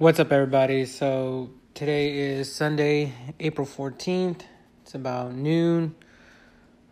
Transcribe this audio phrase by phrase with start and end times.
[0.00, 0.86] What's up, everybody?
[0.86, 4.40] So, today is Sunday, April 14th.
[4.80, 5.94] It's about noon.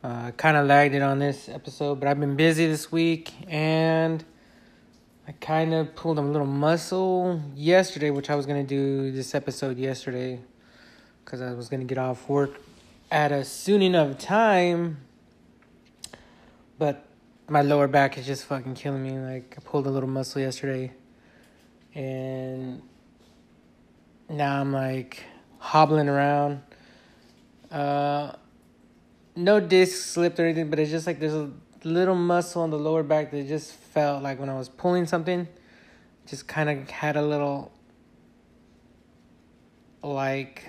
[0.05, 4.23] Uh, kind of lagged it on this episode, but I've been busy this week and
[5.27, 9.35] I kind of pulled a little muscle yesterday, which I was going to do this
[9.35, 10.43] episode yesterday
[11.25, 12.61] because I was going to get off work
[13.11, 14.99] at a soon enough time.
[16.79, 17.07] But
[17.49, 19.19] my lower back is just fucking killing me.
[19.19, 20.93] Like, I pulled a little muscle yesterday
[21.95, 22.83] and
[24.29, 25.25] now I'm like
[25.59, 26.63] hobbling around.
[27.71, 28.33] Uh,
[29.37, 31.51] no disc slipped or anything, but it's just like there's a
[31.85, 35.47] little muscle on the lower back that just felt like when I was pulling something,
[36.27, 37.73] just kind of had a little
[40.03, 40.65] like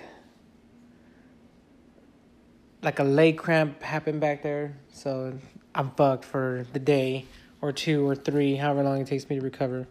[2.82, 4.76] like a leg cramp happened back there.
[4.92, 5.38] So
[5.74, 7.26] I'm fucked for the day
[7.60, 9.86] or two or three, however long it takes me to recover.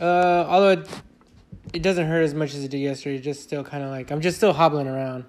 [0.00, 0.88] Uh, although it
[1.72, 3.18] it doesn't hurt as much as it did yesterday.
[3.18, 5.24] Just still kind of like I'm just still hobbling around.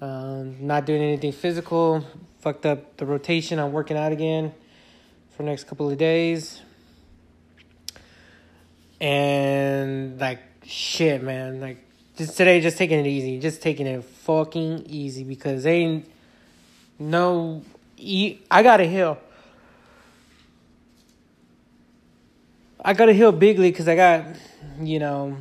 [0.00, 2.04] Um, not doing anything physical.
[2.40, 3.58] Fucked up the rotation.
[3.58, 4.54] I'm working out again
[5.36, 6.60] for next couple of days.
[9.00, 11.60] And like shit, man.
[11.60, 11.84] Like
[12.16, 13.38] just today, just taking it easy.
[13.38, 16.08] Just taking it fucking easy because ain't
[16.98, 17.62] no.
[18.00, 19.18] I got a hill.
[22.88, 24.24] I got to heal bigly because I got,
[24.80, 25.36] you know,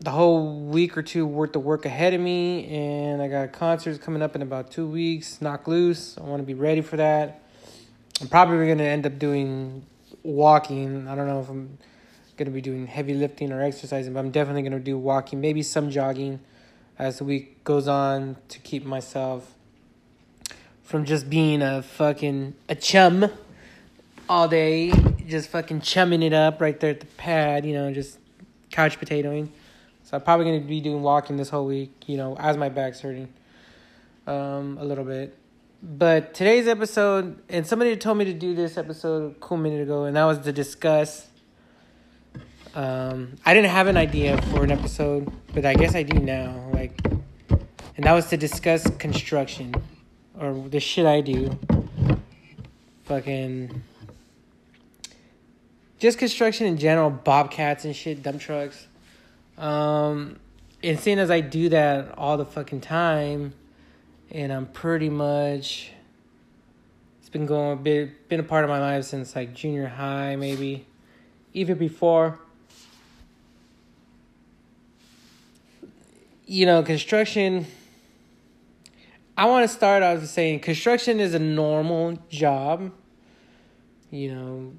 [0.00, 3.96] the whole week or two worth of work ahead of me, and I got concerts
[4.00, 5.40] coming up in about two weeks.
[5.40, 6.18] Knocked Loose.
[6.18, 7.44] I want to be ready for that.
[8.20, 9.86] I'm probably going to end up doing
[10.24, 11.06] walking.
[11.06, 11.78] I don't know if I'm
[12.36, 15.40] going to be doing heavy lifting or exercising, but I'm definitely going to do walking,
[15.40, 16.40] maybe some jogging
[16.98, 19.54] as the week goes on to keep myself
[20.82, 23.30] from just being a fucking a chum
[24.28, 24.92] all day,
[25.26, 28.18] just fucking chumming it up right there at the pad, you know, just
[28.70, 29.48] couch potatoing.
[30.02, 33.00] So I'm probably gonna be doing walking this whole week, you know, as my back's
[33.00, 33.28] hurting
[34.26, 35.36] um, a little bit.
[35.82, 40.04] But today's episode, and somebody told me to do this episode a cool minute ago,
[40.04, 41.28] and that was to discuss.
[42.74, 46.70] Um, I didn't have an idea for an episode, but I guess I do now.
[46.72, 46.98] Like,
[47.96, 49.74] and that was to discuss construction
[50.38, 51.58] or the shit I do.
[53.04, 53.82] Fucking
[56.02, 58.88] just construction in general, bobcats and shit, dump trucks.
[59.56, 60.40] Um,
[60.82, 63.54] and seeing as I do that all the fucking time,
[64.32, 65.92] and I'm pretty much,
[67.20, 70.34] it's been going a bit, been a part of my life since like junior high,
[70.34, 70.86] maybe,
[71.54, 72.40] even before.
[76.46, 77.64] You know, construction.
[79.36, 82.90] I want to start out saying construction is a normal job.
[84.10, 84.72] You know,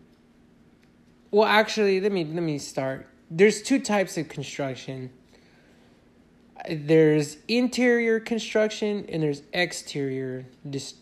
[1.33, 3.07] well, actually, let me let me start.
[3.31, 5.09] There's two types of construction.
[6.69, 10.93] There's interior construction and there's exterior dis-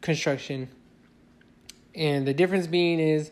[0.00, 0.68] construction.
[1.94, 3.30] And the difference being is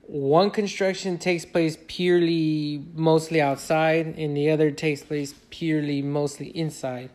[0.00, 7.10] one construction takes place purely mostly outside and the other takes place purely mostly inside.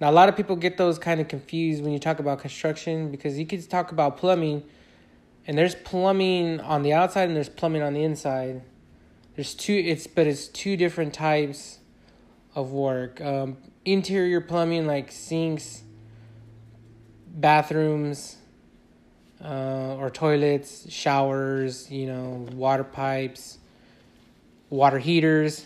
[0.00, 3.10] Now a lot of people get those kind of confused when you talk about construction
[3.10, 4.62] because you could talk about plumbing
[5.48, 8.60] and there's plumbing on the outside and there's plumbing on the inside.
[9.34, 9.72] There's two.
[9.72, 11.78] It's but it's two different types
[12.54, 13.20] of work.
[13.22, 15.82] Um, interior plumbing like sinks,
[17.26, 18.36] bathrooms,
[19.42, 21.90] uh, or toilets, showers.
[21.90, 23.56] You know, water pipes,
[24.68, 25.64] water heaters.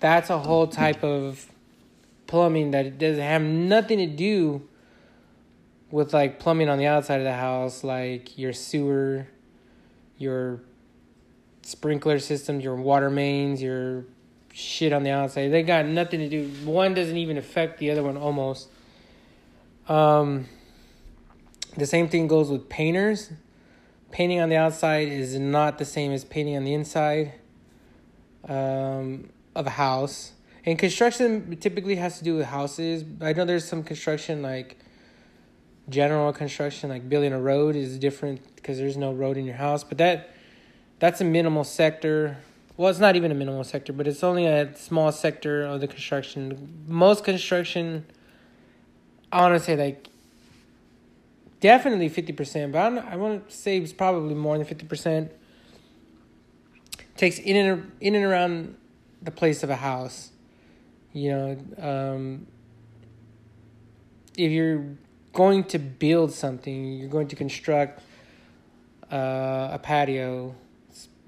[0.00, 1.50] That's a whole type of
[2.26, 4.68] plumbing that doesn't have nothing to do
[5.92, 9.28] with like plumbing on the outside of the house, like your sewer,
[10.16, 10.62] your
[11.60, 14.06] sprinkler system, your water mains, your
[14.52, 15.52] shit on the outside.
[15.52, 16.48] They got nothing to do.
[16.64, 18.68] One doesn't even affect the other one almost.
[19.86, 20.46] Um,
[21.76, 23.30] the same thing goes with painters.
[24.10, 27.34] Painting on the outside is not the same as painting on the inside
[28.48, 30.32] um, of a house.
[30.64, 33.04] And construction typically has to do with houses.
[33.20, 34.78] I know there's some construction like
[35.88, 39.82] general construction like building a road is different because there's no road in your house
[39.82, 40.32] but that
[41.02, 42.36] that's a minimal sector.
[42.76, 45.88] Well, it's not even a minimal sector, but it's only a small sector of the
[45.88, 46.84] construction.
[46.86, 48.06] Most construction,
[49.32, 50.06] I want to say like
[51.58, 55.30] definitely 50%, but I, want to say it's probably more than 50%.
[57.16, 58.76] Takes in and, in and around
[59.20, 60.30] the place of a house.
[61.12, 62.46] You know, um,
[64.38, 64.84] if you're
[65.32, 68.02] going to build something, you're going to construct
[69.10, 70.54] uh, a patio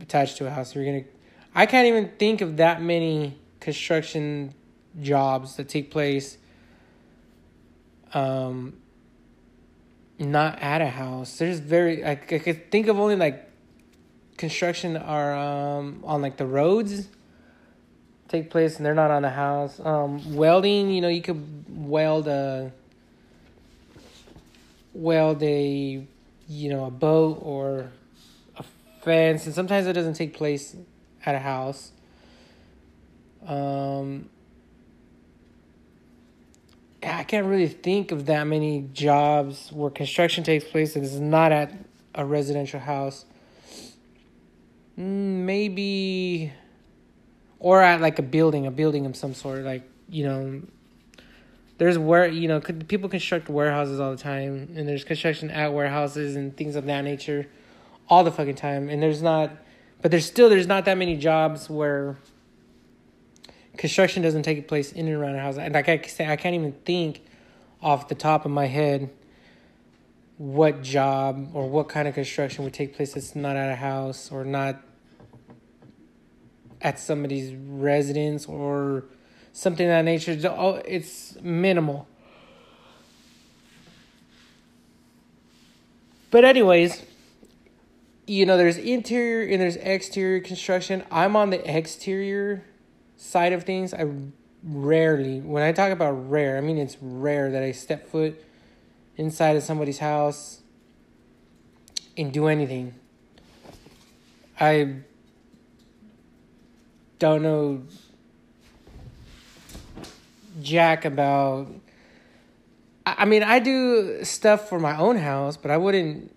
[0.01, 0.75] attached to a house.
[0.75, 1.05] You're gonna.
[1.55, 4.55] I can't even think of that many construction
[5.01, 6.39] jobs that take place.
[8.13, 8.75] Um,
[10.19, 11.39] not at a house.
[11.39, 13.51] There's very I, I could think of only like
[14.37, 17.09] construction are um on like the roads
[18.29, 19.81] take place and they're not on a house.
[19.81, 22.73] Um, welding, you know, you could weld a
[24.95, 26.07] weld a
[26.49, 27.93] you know a boat or
[28.57, 28.65] a
[29.03, 30.77] fence, and sometimes it doesn't take place
[31.27, 31.93] at a house.
[33.47, 34.31] Um,
[37.03, 41.53] I can't really think of that many jobs where construction takes place and it's not
[41.53, 41.73] at
[42.15, 43.27] a residential house.
[44.99, 46.53] Mm, maybe,
[47.59, 50.63] or at like a building, a building of some sort, like you know.
[51.79, 56.37] There's where you know people construct warehouses all the time, and there's construction at warehouses
[56.37, 57.49] and things of that nature,
[58.09, 58.89] all the fucking time.
[58.89, 59.51] And there's not,
[60.01, 62.17] but there's still there's not that many jobs where
[63.77, 65.57] construction doesn't take place in and around a house.
[65.59, 67.23] And like I say, I can't even think
[67.83, 69.11] off the top of my head
[70.37, 74.33] what job or what kind of construction would take place that's not at a house
[74.33, 74.81] or not
[76.81, 79.05] at somebody's residence or
[79.55, 80.39] something that nature.
[80.45, 82.07] Oh, it's minimal.
[86.31, 87.03] But anyways,
[88.27, 91.05] you know, there's interior and there's exterior construction.
[91.11, 92.65] I'm on the exterior
[93.17, 94.07] side of things, I
[94.65, 98.43] rarely, when I talk about rare, I mean it's rare that I step foot
[99.17, 100.61] inside of somebody's house
[102.17, 102.95] and do anything.
[104.59, 104.97] I
[107.19, 107.83] don't know
[110.61, 111.69] jack about
[113.07, 116.35] I mean, I do stuff for my own house, but I wouldn't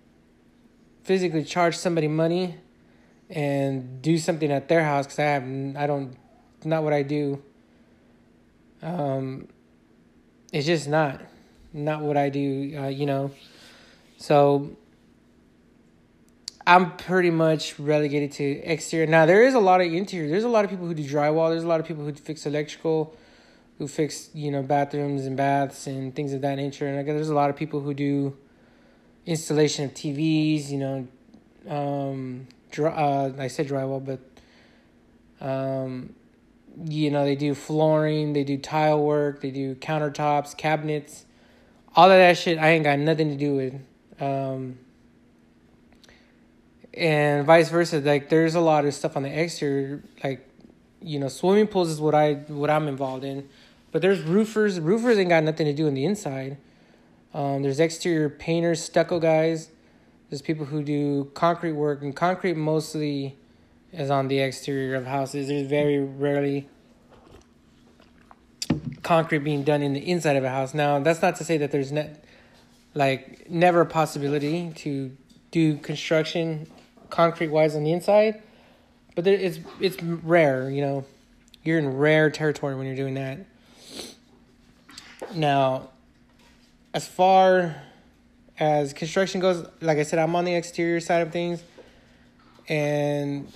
[1.03, 2.55] physically charge somebody money
[3.29, 5.43] and do something at their house because I have
[5.77, 6.17] I don't
[6.65, 7.41] not what I do.
[8.81, 9.47] Um,
[10.51, 11.21] it's just not,
[11.73, 12.77] not what I do.
[12.77, 13.31] Uh, you know,
[14.17, 14.75] so
[16.65, 19.07] I'm pretty much relegated to exterior.
[19.07, 20.29] Now there is a lot of interior.
[20.29, 21.49] There's a lot of people who do drywall.
[21.49, 23.15] There's a lot of people who fix electrical,
[23.77, 26.87] who fix you know bathrooms and baths and things of that nature.
[26.87, 28.37] And I guess there's a lot of people who do
[29.25, 30.69] installation of TVs.
[30.69, 31.07] You know,
[31.69, 34.19] um, dry, uh, I said drywall, but
[35.45, 36.15] um,
[36.85, 41.25] you know, they do flooring, they do tile work, they do countertops, cabinets,
[41.95, 42.57] all of that shit.
[42.57, 43.81] I ain't got nothing to do with.
[44.19, 44.77] Um,
[46.93, 47.99] and vice versa.
[47.99, 50.46] Like, there's a lot of stuff on the exterior, like,
[51.07, 53.47] you know, swimming pools is what I what I'm involved in,
[53.91, 54.79] but there's roofers.
[54.79, 56.57] Roofers ain't got nothing to do on the inside.
[57.33, 59.69] Um, there's exterior painters, stucco guys.
[60.29, 63.37] There's people who do concrete work, and concrete mostly
[63.93, 65.47] is on the exterior of houses.
[65.47, 66.67] There's very rarely
[69.03, 70.73] concrete being done in the inside of a house.
[70.73, 72.13] Now, that's not to say that there's ne-
[72.93, 75.15] like never a possibility to
[75.51, 76.69] do construction
[77.09, 78.41] concrete wise on the inside,
[79.17, 80.69] but there, it's it's rare.
[80.69, 81.05] You know,
[81.63, 83.39] you're in rare territory when you're doing that.
[85.33, 85.89] Now,
[86.93, 87.81] as far
[88.59, 91.63] as construction goes, like I said, I'm on the exterior side of things,
[92.69, 93.51] and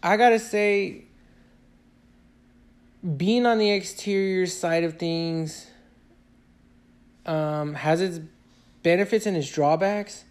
[0.00, 1.06] I gotta say,
[3.16, 5.66] being on the exterior side of things
[7.26, 8.20] um, has its
[8.84, 10.22] benefits and its drawbacks.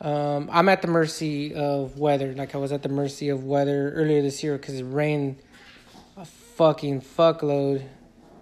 [0.00, 3.92] Um, I'm at the mercy of weather, like I was at the mercy of weather
[3.94, 5.36] earlier this year because it rained
[6.16, 7.84] a fucking fuckload,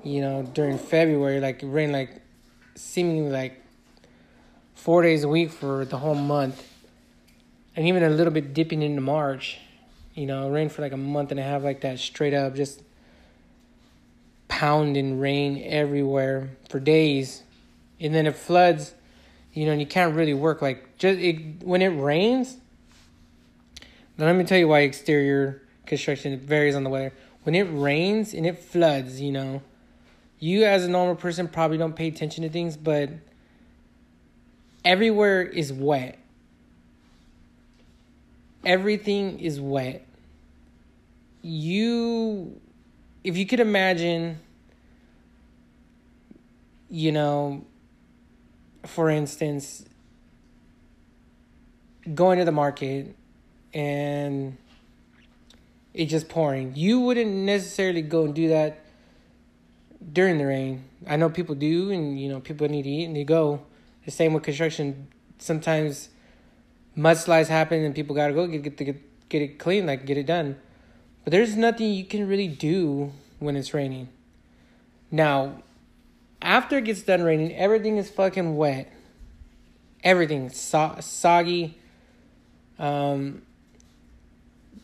[0.03, 1.41] you know, during February.
[1.41, 2.21] Like it rained like
[2.75, 3.63] seemingly like
[4.75, 6.63] four days a week for the whole month,
[7.75, 9.59] and even a little bit dipping into March.
[10.15, 12.83] You know, rain for like a month and a half like that straight up, just
[14.49, 17.43] pounding rain everywhere for days.
[18.01, 18.95] And then it floods,
[19.57, 22.59] you know, and you can't really work like just it, when it rains.
[24.19, 27.13] Now let me tell you why exterior construction varies on the weather.
[27.43, 29.63] When it rains and it floods, you know,
[30.39, 33.11] you as a normal person probably don't pay attention to things, but
[34.85, 36.19] everywhere is wet
[38.67, 40.05] everything is wet.
[41.41, 42.61] You,
[43.23, 44.41] if you could imagine,
[46.91, 47.65] you know,
[48.87, 49.85] for instance,
[52.15, 53.15] going to the market
[53.75, 54.57] and
[55.93, 56.75] it's just pouring.
[56.77, 58.85] You wouldn't necessarily go and do that
[60.13, 60.85] during the rain.
[61.07, 63.63] I know people do, and you know people need to eat and they go.
[64.05, 65.09] The same with construction.
[65.39, 66.11] Sometimes
[66.97, 70.27] mudslides happen and people gotta go get get get, get it clean, like get it
[70.27, 70.57] done.
[71.25, 74.09] But there's nothing you can really do when it's raining.
[75.11, 75.63] Now,
[76.43, 78.93] after it gets done raining, everything is fucking wet.
[80.05, 81.79] Everything so- soggy.
[82.79, 83.43] Um,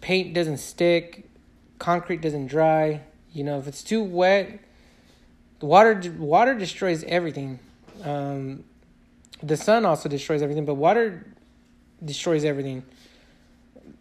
[0.00, 1.28] paint doesn't stick.
[1.78, 3.02] Concrete doesn't dry.
[3.32, 4.60] You know, if it's too wet,
[5.60, 7.58] water water destroys everything.
[8.02, 8.64] Um,
[9.42, 11.26] the sun also destroys everything, but water
[12.04, 12.84] destroys everything.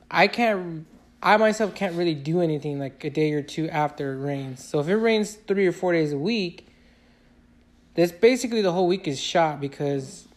[0.09, 0.85] I can't.
[1.23, 4.63] I myself can't really do anything like a day or two after it rains.
[4.63, 6.67] So if it rains three or four days a week,
[8.01, 10.27] this basically the whole week is shot because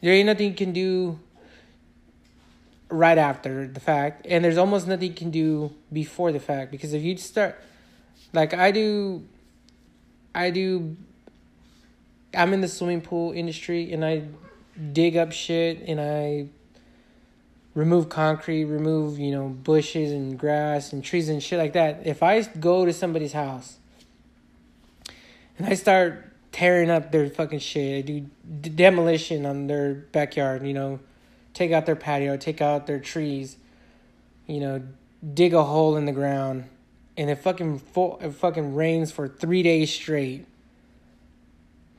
[0.00, 1.18] there ain't nothing you can do
[2.88, 6.92] right after the fact, and there's almost nothing you can do before the fact because
[6.92, 7.58] if you start,
[8.32, 9.26] like I do,
[10.32, 10.96] I do.
[12.34, 14.22] I'm in the swimming pool industry, and I
[14.92, 16.46] dig up shit, and I
[17.74, 22.06] remove concrete, remove you know bushes and grass and trees and shit like that.
[22.06, 23.78] If I go to somebody's house
[25.62, 28.26] and I start tearing up their fucking shit, I do
[28.60, 30.98] d- demolition on their backyard, you know,
[31.54, 33.58] take out their patio, take out their trees,
[34.48, 34.82] you know,
[35.34, 36.64] dig a hole in the ground
[37.16, 40.46] and it fucking fo- it fucking rains for three days straight.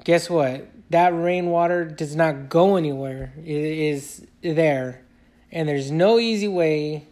[0.04, 0.68] Guess what?
[0.90, 3.32] That rainwater does not go anywhere.
[3.38, 5.04] It is there,
[5.54, 7.08] and there's no easy way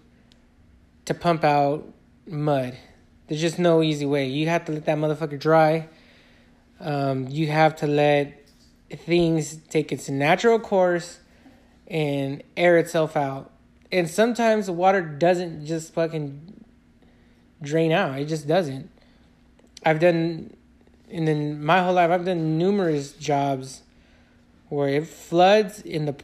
[1.06, 1.94] to pump out
[2.28, 2.78] mud.
[3.28, 4.28] There's just no easy way.
[4.28, 5.88] You have to let that motherfucker dry.
[6.82, 8.48] Um, you have to let
[8.92, 11.20] things take its natural course
[11.88, 13.52] and air itself out.
[13.92, 16.66] And sometimes the water doesn't just fucking
[17.62, 18.20] drain out.
[18.20, 18.90] It just doesn't.
[19.86, 20.56] I've done,
[21.10, 23.82] and then my whole life, I've done numerous jobs
[24.70, 26.16] where it floods in the,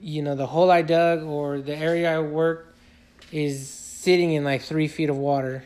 [0.00, 2.74] you know, the hole I dug or the area I work
[3.32, 5.64] is sitting in like three feet of water.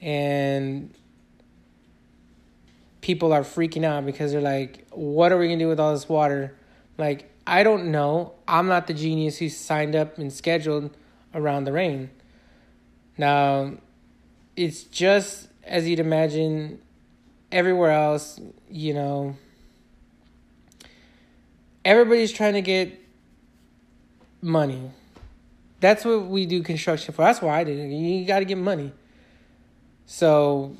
[0.00, 0.92] And
[3.02, 5.92] people are freaking out because they're like, what are we going to do with all
[5.92, 6.56] this water?
[6.96, 8.34] Like, I don't know.
[8.48, 10.96] I'm not the genius who signed up and scheduled
[11.34, 12.10] around the rain.
[13.18, 13.74] Now,
[14.56, 16.80] it's just as you'd imagine
[17.50, 18.40] everywhere else,
[18.70, 19.36] you know.
[21.84, 22.98] Everybody's trying to get
[24.40, 24.90] money.
[25.80, 27.22] That's what we do construction for.
[27.22, 27.88] That's why I did it.
[27.88, 28.92] You got to get money.
[30.06, 30.76] So,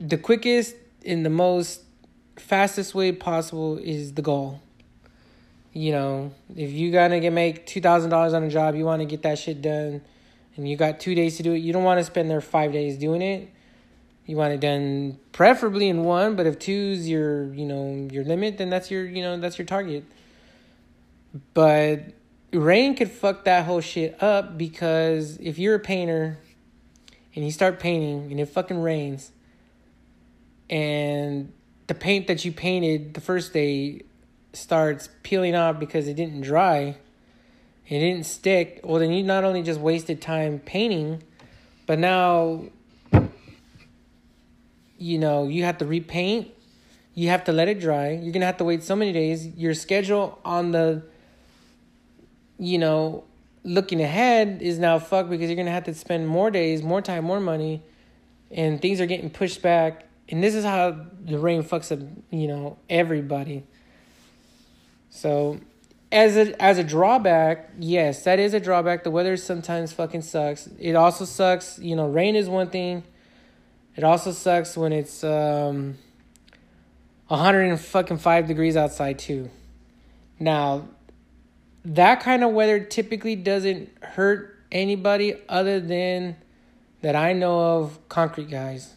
[0.00, 1.82] the quickest and the most
[2.36, 4.60] fastest way possible is the goal.
[5.72, 9.00] You know, if you gotta get make two thousand dollars on a job, you want
[9.02, 10.00] to get that shit done
[10.56, 12.72] and you got two days to do it, you don't want to spend there five
[12.72, 13.50] days doing it.
[14.26, 18.58] You want it done preferably in one, but if two's your, you know, your limit,
[18.58, 20.04] then that's your, you know, that's your target.
[21.54, 22.12] But
[22.52, 26.38] rain could fuck that whole shit up because if you're a painter
[27.34, 29.32] and you start painting and it fucking rains
[30.70, 31.52] and
[31.88, 34.02] the paint that you painted the first day
[34.54, 36.96] starts peeling off because it didn't dry
[37.90, 41.24] it didn't stick, well, then you not only just wasted time painting,
[41.86, 42.66] but now,
[44.96, 46.52] you know, you have to repaint,
[47.14, 49.44] you have to let it dry, you're gonna have to wait so many days.
[49.56, 51.02] Your schedule on the,
[52.60, 53.24] you know,
[53.64, 57.24] looking ahead is now fucked because you're gonna have to spend more days, more time,
[57.24, 57.82] more money,
[58.52, 60.06] and things are getting pushed back.
[60.30, 63.64] And this is how the rain fucks up, you know, everybody.
[65.10, 65.58] So
[66.12, 69.04] as a as a drawback, yes, that is a drawback.
[69.04, 70.68] The weather sometimes fucking sucks.
[70.78, 73.02] It also sucks, you know, rain is one thing.
[73.96, 75.98] It also sucks when it's um
[77.28, 79.50] 105 degrees outside too.
[80.38, 80.88] Now,
[81.84, 86.36] that kind of weather typically doesn't hurt anybody other than
[87.02, 88.96] that I know of concrete guys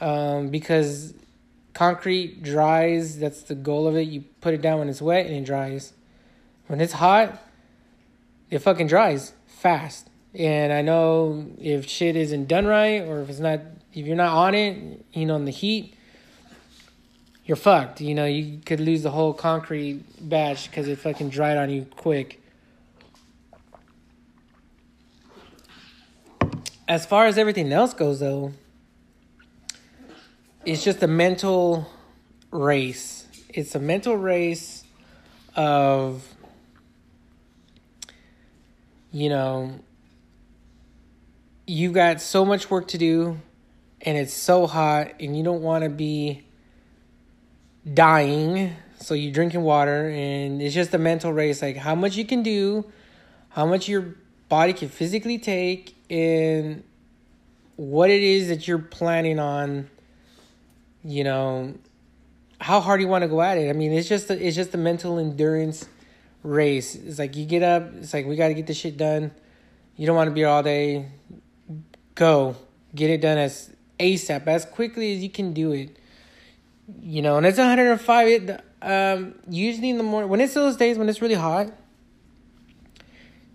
[0.00, 1.14] um, because
[1.74, 3.18] concrete dries.
[3.18, 4.02] That's the goal of it.
[4.02, 5.92] You put it down when it's wet and it dries.
[6.66, 7.42] When it's hot,
[8.50, 10.08] it fucking dries fast.
[10.34, 13.60] And I know if shit isn't done right or if it's not,
[13.92, 15.94] if you're not on it, you know, in the heat,
[17.44, 18.00] you're fucked.
[18.00, 21.86] You know, you could lose the whole concrete batch because it fucking dried on you
[21.96, 22.40] quick.
[26.86, 28.52] As far as everything else goes, though,
[30.64, 31.86] it's just a mental
[32.50, 33.26] race.
[33.48, 34.84] It's a mental race
[35.56, 36.26] of,
[39.10, 39.80] you know,
[41.66, 43.40] you've got so much work to do
[44.02, 46.44] and it's so hot and you don't want to be
[47.94, 52.24] dying so you're drinking water and it's just a mental race like how much you
[52.24, 52.84] can do
[53.50, 54.14] how much your
[54.48, 56.82] body can physically take and
[57.76, 59.88] what it is that you're planning on
[61.04, 61.74] you know
[62.60, 63.70] how hard you want to go at it.
[63.70, 65.88] I mean it's just a, it's just a mental endurance
[66.42, 66.94] race.
[66.94, 69.30] It's like you get up it's like we got to get this shit done.
[69.96, 71.08] You don't want to be all day.
[72.14, 72.56] Go.
[72.94, 75.96] Get it done as asap as quickly as you can do it.
[77.00, 80.98] You know and it's 105 it um usually in the morning when it's those days
[80.98, 81.70] when it's really hot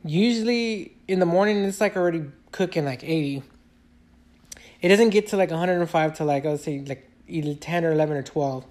[0.05, 3.41] usually in the morning it's like already cooking like 80
[4.81, 8.17] it doesn't get to like 105 to like I would say like 10 or 11
[8.17, 8.65] or 12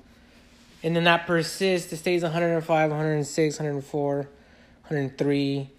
[0.84, 5.70] and then that persists it stays 105 106 104 103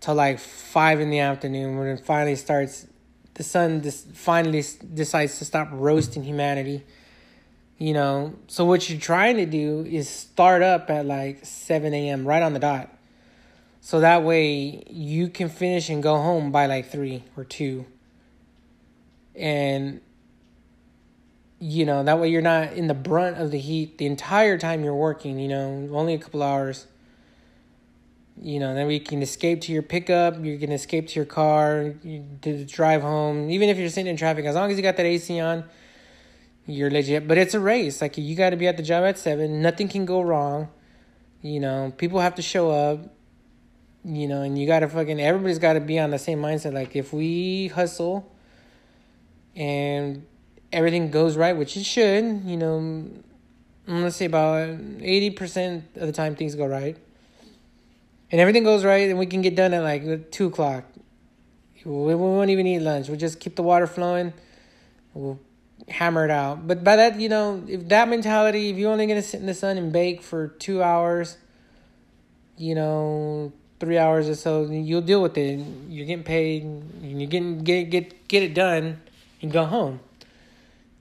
[0.00, 2.86] till like 5 in the afternoon when it finally starts
[3.34, 6.82] the sun dis- finally decides to stop roasting humanity.
[7.78, 12.26] You know so what you're trying to do is start up at like 7 a.m
[12.26, 12.90] right on the dot.
[13.80, 17.86] So that way you can finish and go home by like 3 or 2
[19.36, 20.00] and
[21.62, 24.82] you know that way you're not in the brunt of the heat the entire time
[24.82, 26.88] you're working you know only a couple hours.
[28.40, 31.94] You know then we can escape to your pickup you can escape to your car
[32.02, 33.48] you, to drive home.
[33.48, 35.62] Even if you're sitting in traffic as long as you got that ac on
[36.66, 37.28] you're legit.
[37.28, 38.00] But it's a race.
[38.00, 39.62] Like you got to be at the job at seven.
[39.62, 40.68] Nothing can go wrong.
[41.42, 43.14] You know people have to show up.
[44.04, 46.72] You know and you got to fucking everybody's got to be on the same mindset.
[46.72, 48.34] Like if we hustle
[49.54, 50.26] and
[50.72, 53.08] everything goes right, which it should, you know,
[53.86, 56.96] let's say about 80% of the time things go right.
[58.30, 60.84] And everything goes right, and we can get done at like 2 o'clock.
[61.84, 63.08] We won't even eat lunch.
[63.08, 64.32] We'll just keep the water flowing.
[65.14, 65.38] We'll
[65.88, 66.66] hammer it out.
[66.66, 69.46] But by that, you know, if that mentality, if you're only going to sit in
[69.46, 71.36] the sun and bake for two hours,
[72.56, 75.58] you know, three hours or so, you'll deal with it.
[75.88, 79.00] You're getting paid, and you're getting get get get it done
[79.42, 80.00] and go home.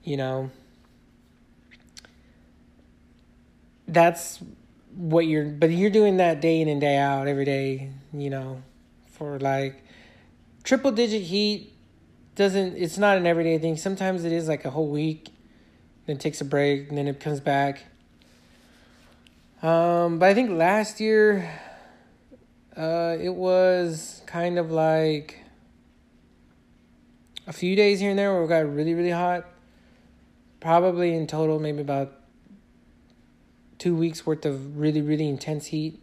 [0.03, 0.51] You know,
[3.87, 4.41] that's
[4.95, 8.63] what you're, but you're doing that day in and day out, every day, you know,
[9.07, 9.83] for like
[10.63, 11.73] triple digit heat
[12.35, 13.77] doesn't, it's not an everyday thing.
[13.77, 15.29] Sometimes it is like a whole week,
[16.07, 17.85] then takes a break, and then it comes back.
[19.61, 21.47] Um, but I think last year,
[22.75, 25.39] uh, it was kind of like
[27.45, 29.45] a few days here and there where it got really, really hot.
[30.62, 32.13] Probably in total, maybe about
[33.78, 36.00] two weeks worth of really, really intense heat.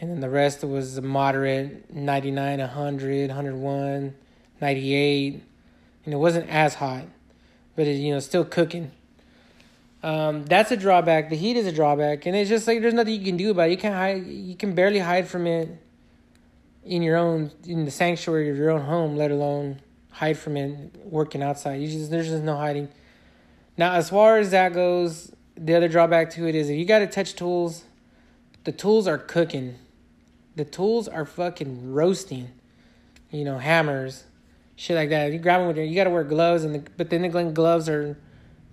[0.00, 4.14] And then the rest was moderate 99, 100, 101,
[4.60, 5.42] 98.
[6.04, 7.02] And it wasn't as hot,
[7.74, 8.92] but it, you know, still cooking.
[10.02, 11.28] Um, that's a drawback.
[11.28, 13.68] The heat is a drawback, and it's just like there's nothing you can do about
[13.68, 13.72] it.
[13.72, 14.24] You can't hide.
[14.26, 15.68] You can barely hide from it
[16.84, 19.80] in your own in the sanctuary of your own home, let alone
[20.12, 21.80] hide from it working outside.
[21.80, 22.88] You just there's just no hiding.
[23.78, 26.98] Now, as far as that goes, the other drawback to it is if you got
[26.98, 27.84] to touch tools,
[28.64, 29.76] the tools are cooking.
[30.56, 32.48] The tools are fucking roasting.
[33.30, 34.24] You know, hammers,
[34.74, 35.32] shit like that.
[35.32, 37.28] You grab them with your, you got to wear gloves, and the, but then the
[37.28, 38.18] gloves are,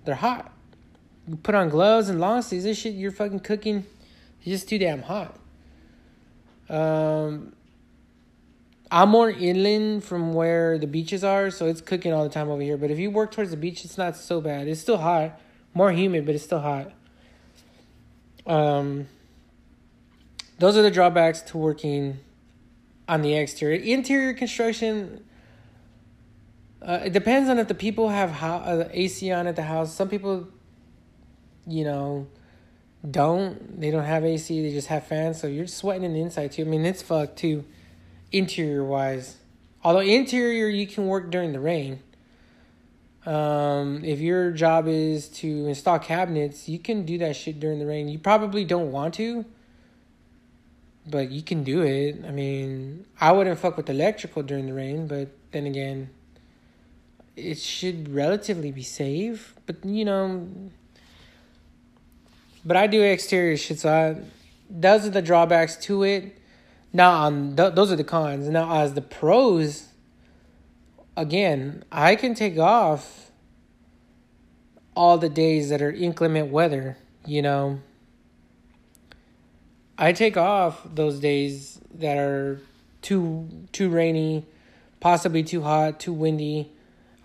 [0.05, 0.51] they're hot.
[1.27, 2.63] You put on gloves and long sleeves.
[2.63, 3.85] This shit, you're fucking cooking.
[4.39, 5.37] It's just too damn hot.
[6.67, 7.53] Um,
[8.95, 12.61] I'm more inland from where the beaches are, so it's cooking all the time over
[12.61, 12.77] here.
[12.77, 14.69] But if you work towards the beach, it's not so bad.
[14.69, 15.37] It's still hot,
[15.73, 16.93] more humid, but it's still hot.
[18.47, 19.07] Um,
[20.59, 22.19] those are the drawbacks to working
[23.05, 23.81] on the exterior.
[23.81, 25.25] Interior construction,
[26.81, 29.93] uh, it depends on if the people have ho- uh, AC on at the house.
[29.93, 30.47] Some people,
[31.67, 32.27] you know,
[33.11, 33.81] don't.
[33.81, 34.61] They don't have AC.
[34.61, 36.61] They just have fans, so you're sweating in the inside too.
[36.61, 37.65] I mean, it's fucked too
[38.31, 39.37] interior wise.
[39.83, 41.99] Although interior you can work during the rain.
[43.25, 47.85] Um, if your job is to install cabinets, you can do that shit during the
[47.85, 48.07] rain.
[48.07, 49.45] You probably don't want to,
[51.07, 52.23] but you can do it.
[52.25, 56.09] I mean, I wouldn't fuck with electrical during the rain, but then again,
[57.35, 59.55] it should relatively be safe.
[59.65, 60.47] But you know,
[62.63, 64.21] but I do exterior shit, so I,
[64.69, 66.37] those are the drawbacks to it.
[66.95, 68.47] Now, on th- those are the cons.
[68.47, 69.89] Now, as the pros
[71.17, 73.31] again, I can take off
[74.95, 77.81] all the days that are inclement weather, you know.
[79.97, 82.61] I take off those days that are
[83.01, 84.45] too too rainy,
[85.01, 86.71] possibly too hot, too windy.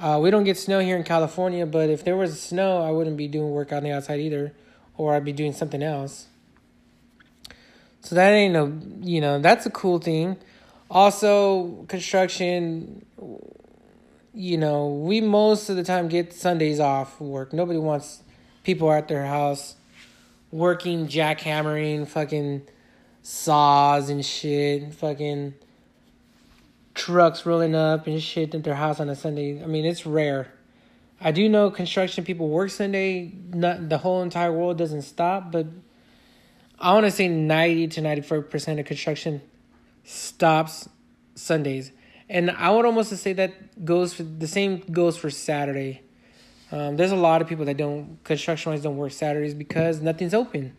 [0.01, 3.17] Uh, we don't get snow here in California, but if there was snow, I wouldn't
[3.17, 4.53] be doing work on the outside either,
[4.97, 6.27] or I'd be doing something else.
[8.03, 10.37] So that ain't no, you know, that's a cool thing.
[10.91, 13.05] Also, construction,
[14.35, 17.53] you know, we most of the time get Sundays off work.
[17.53, 18.23] Nobody wants
[18.65, 19.77] people at their house
[20.51, 22.63] working, jackhammering, fucking
[23.23, 25.55] saws and shit, fucking
[26.95, 29.63] trucks rolling up and shit at their house on a Sunday.
[29.63, 30.53] I mean, it's rare.
[31.21, 33.33] I do know construction people work Sunday.
[33.53, 35.67] Not the whole entire world doesn't stop, but
[36.81, 39.43] I want to say 90 to 94% of construction
[40.05, 40.89] stops
[41.35, 41.93] Sundays.
[42.29, 46.03] And I would almost say that goes for the same goes for Saturday.
[46.73, 50.33] Um, there's a lot of people that don't construction wise don't work Saturdays because nothing's
[50.33, 50.75] open.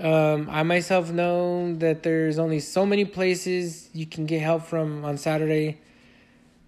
[0.00, 5.04] Um, I myself know that there's only so many places you can get help from
[5.04, 5.78] on Saturday.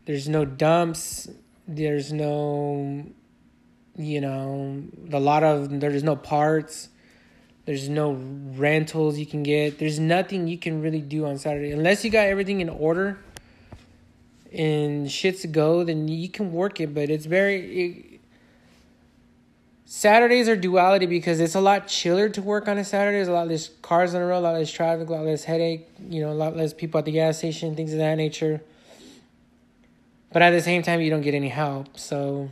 [0.06, 1.28] There's no dumps.
[1.66, 3.04] There's no,
[3.96, 6.88] you know, a lot of there's no parts.
[7.68, 8.12] There's no
[8.56, 9.78] rentals you can get.
[9.78, 13.18] There's nothing you can really do on Saturday unless you got everything in order
[14.50, 15.84] and shit's go.
[15.84, 17.82] Then you can work it, but it's very.
[17.84, 18.20] It,
[19.84, 23.18] Saturdays are duality because it's a lot chiller to work on a Saturday.
[23.18, 25.44] There's a lot less cars on the road, a lot less traffic, a lot less
[25.44, 25.90] headache.
[26.08, 28.62] You know, a lot less people at the gas station, things of that nature.
[30.32, 31.98] But at the same time, you don't get any help.
[31.98, 32.48] So,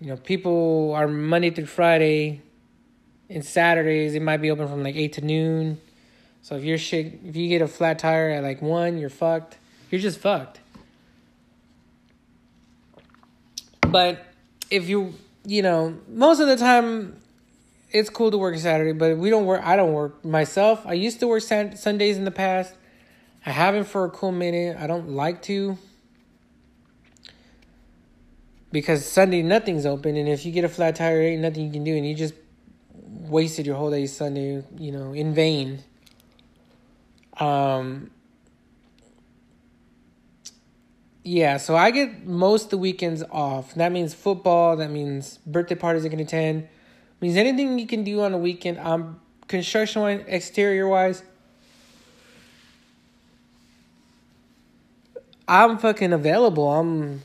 [0.00, 2.42] you know, people are Monday through Friday
[3.28, 5.80] and Saturdays it might be open from like eight to noon.
[6.42, 9.58] So if you're shit, if you get a flat tire at like one, you're fucked.
[9.90, 10.60] You're just fucked.
[13.80, 14.24] But
[14.70, 15.14] if you,
[15.46, 17.20] you know, most of the time,
[17.90, 18.92] it's cool to work Saturday.
[18.92, 19.62] But we don't work.
[19.64, 20.84] I don't work myself.
[20.86, 22.74] I used to work Sundays in the past.
[23.46, 24.76] I haven't for a cool minute.
[24.78, 25.78] I don't like to
[28.74, 31.84] because Sunday nothing's open, and if you get a flat tire, ain't nothing you can
[31.84, 32.34] do, and you just
[33.14, 35.82] wasted your whole day Sunday, you know, in vain.
[37.38, 38.10] Um,
[41.22, 43.74] yeah, so I get most the weekends off.
[43.74, 44.76] That means football.
[44.76, 46.68] That means birthday parties I can attend.
[47.20, 48.78] Means anything you can do on a weekend.
[48.78, 51.22] Um, construction wise, exterior wise.
[55.46, 56.70] I'm fucking available.
[56.70, 57.22] I'm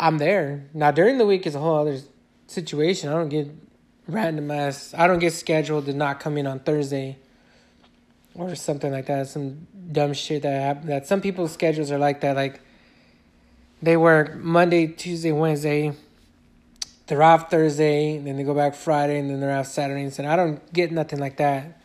[0.00, 0.68] I'm there.
[0.74, 2.00] Now during the week is a whole other
[2.46, 3.08] situation.
[3.08, 3.48] I don't get
[4.06, 4.94] random ass.
[4.96, 7.18] I don't get scheduled to not come in on Thursday
[8.34, 9.28] or something like that.
[9.28, 10.88] Some dumb shit that happened.
[10.88, 12.36] that some people's schedules are like that.
[12.36, 12.60] Like
[13.80, 15.92] they work Monday, Tuesday, Wednesday.
[17.08, 20.30] They're off Thursday, then they go back Friday, and then they're off Saturday and Sunday.
[20.30, 21.78] I don't get nothing like that.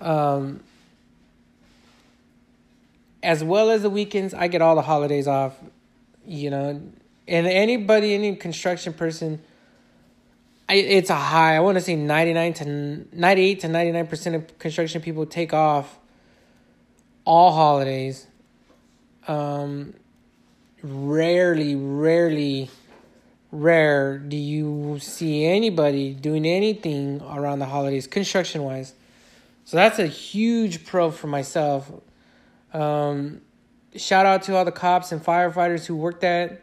[0.00, 0.60] Um,
[3.22, 5.56] as well as the weekends, I get all the holidays off.
[6.24, 6.82] You know,
[7.28, 9.42] and anybody, any construction person
[10.68, 11.56] it's a high.
[11.56, 12.64] I want to say 99 to
[13.12, 15.98] 98 to 99% of construction people take off
[17.24, 18.26] all holidays.
[19.28, 19.94] Um,
[20.82, 22.70] rarely, rarely,
[23.50, 28.94] rare do you see anybody doing anything around the holidays construction wise.
[29.64, 31.90] So that's a huge pro for myself.
[32.72, 33.40] Um,
[33.96, 36.62] shout out to all the cops and firefighters who work that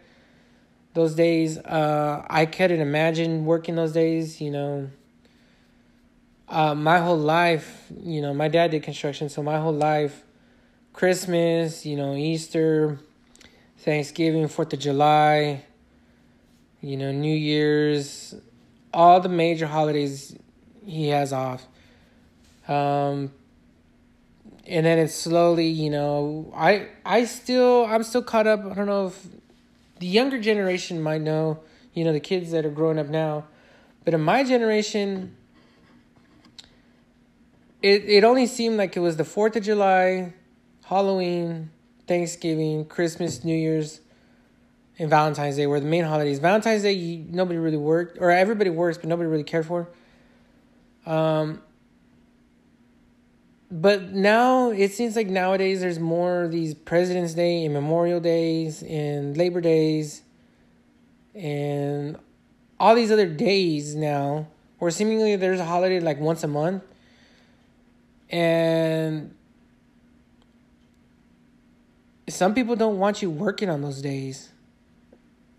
[0.93, 1.57] those days.
[1.57, 4.89] Uh, I couldn't imagine working those days, you know.
[6.47, 10.23] Uh, my whole life, you know, my dad did construction, so my whole life,
[10.91, 12.99] Christmas, you know, Easter,
[13.79, 15.63] Thanksgiving, Fourth of July,
[16.81, 18.35] you know, New Year's,
[18.93, 20.35] all the major holidays
[20.85, 21.65] he has off.
[22.67, 23.31] Um,
[24.67, 28.65] and then it's slowly, you know, I I still I'm still caught up.
[28.65, 29.27] I don't know if
[30.03, 31.61] the younger generation might know,
[31.93, 33.45] you know, the kids that are growing up now.
[34.03, 35.37] But in my generation,
[37.81, 40.33] it, it only seemed like it was the 4th of July,
[40.83, 41.71] Halloween,
[42.05, 44.01] Thanksgiving, Christmas, New Year's,
[44.99, 46.39] and Valentine's Day were the main holidays.
[46.39, 49.87] Valentine's Day, nobody really worked, or everybody works, but nobody really cared for.
[51.05, 51.61] Um,
[53.73, 59.35] but now it seems like nowadays there's more these President's Day and Memorial Days and
[59.35, 60.21] Labor Days
[61.33, 62.19] and
[62.79, 64.45] all these other days now
[64.77, 66.83] where seemingly there's a holiday like once a month
[68.29, 69.33] and
[72.29, 74.51] some people don't want you working on those days.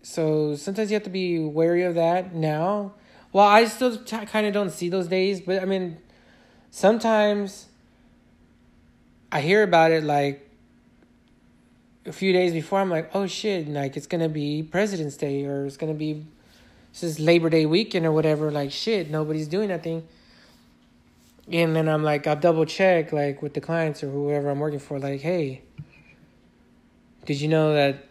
[0.03, 2.93] So sometimes you have to be wary of that now.
[3.33, 5.97] Well, I still t- kind of don't see those days, but I mean,
[6.71, 7.67] sometimes
[9.31, 10.47] I hear about it like
[12.05, 12.79] a few days before.
[12.79, 16.25] I'm like, oh shit, like it's gonna be President's Day or it's gonna be
[16.93, 18.51] this is Labor Day weekend or whatever.
[18.51, 20.07] Like shit, nobody's doing nothing.
[21.51, 24.79] And then I'm like, I'll double check like with the clients or whoever I'm working
[24.79, 25.61] for, like, hey,
[27.25, 28.05] did you know that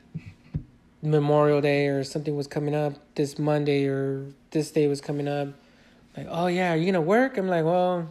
[1.02, 5.48] Memorial Day or something was coming up this Monday or this day was coming up?
[6.16, 7.38] Like, oh yeah, are you gonna work?
[7.38, 8.08] I'm like, well,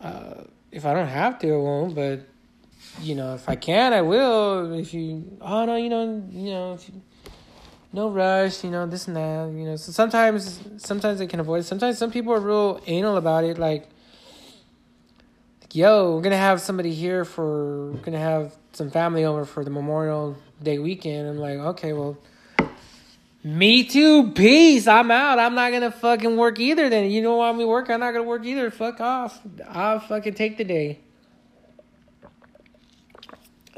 [0.00, 1.94] uh, if I don't have to, I won't.
[1.94, 2.20] But
[3.00, 4.72] you know, if I can, I will.
[4.74, 7.02] If you, oh no, you know, you know, you,
[7.92, 8.64] no rush.
[8.64, 9.52] You know, this and that.
[9.52, 11.64] You know, so sometimes, sometimes they can avoid.
[11.64, 13.56] Sometimes some people are real anal about it.
[13.58, 13.88] Like,
[15.72, 19.70] yo, we're gonna have somebody here for, we're gonna have some family over for the
[19.70, 21.28] Memorial Day weekend.
[21.28, 22.18] I'm like, okay, well,
[23.44, 24.32] me too.
[24.32, 24.86] Peace.
[24.86, 25.38] I'm out.
[25.38, 26.88] I'm not gonna fucking work either.
[26.88, 27.90] Then you don't want me work.
[27.90, 28.70] I'm not gonna work either.
[28.70, 29.38] Fuck off.
[29.68, 31.00] I'll fucking take the day.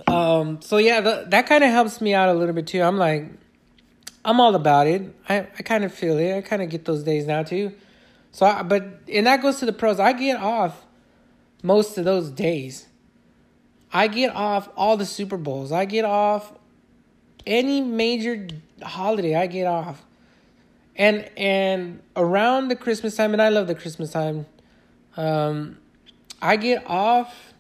[0.07, 0.62] Um.
[0.62, 2.81] So yeah, the, that kind of helps me out a little bit too.
[2.81, 3.29] I'm like,
[4.24, 5.02] I'm all about it.
[5.29, 6.37] I I kind of feel it.
[6.37, 7.72] I kind of get those days now too.
[8.31, 9.98] So, I, but and that goes to the pros.
[9.98, 10.85] I get off
[11.62, 12.87] most of those days.
[13.92, 15.72] I get off all the Super Bowls.
[15.72, 16.52] I get off
[17.46, 18.48] any major
[18.82, 19.35] holiday.
[19.35, 20.02] I get off.
[20.96, 24.46] And and around the Christmas time, and I love the Christmas time.
[25.16, 25.78] Um,
[26.40, 27.52] I get off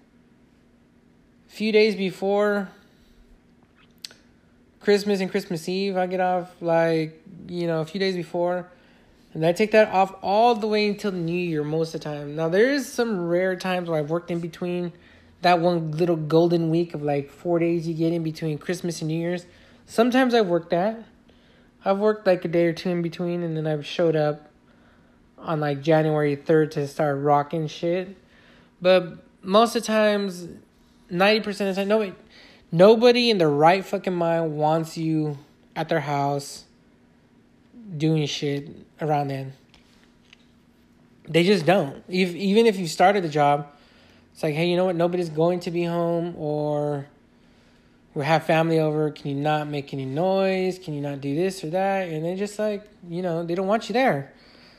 [1.48, 2.68] a few days before
[4.80, 5.96] Christmas and Christmas Eve.
[5.96, 8.68] I get off like you know a few days before,
[9.34, 12.36] and I take that off all the way until New Year most of the time.
[12.36, 14.92] Now there is some rare times where I've worked in between
[15.42, 19.08] that one little golden week of like four days you get in between Christmas and
[19.08, 19.44] New Year's.
[19.86, 21.04] Sometimes I've worked that.
[21.84, 24.50] I've worked like a day or two in between, and then I've showed up
[25.38, 28.16] on like January 3rd to start rocking shit.
[28.82, 30.48] But most of the times,
[31.10, 32.12] 90% of the time, nobody,
[32.72, 35.38] nobody in the right fucking mind wants you
[35.76, 36.64] at their house
[37.96, 38.68] doing shit
[39.00, 39.52] around then.
[41.28, 42.02] They just don't.
[42.08, 43.68] If, even if you started the job,
[44.32, 44.96] it's like, hey, you know what?
[44.96, 47.06] Nobody's going to be home, or
[48.16, 49.10] we have family over.
[49.10, 50.78] Can you not make any noise?
[50.78, 52.08] Can you not do this or that?
[52.08, 54.32] And they just like, you know, they don't want you there.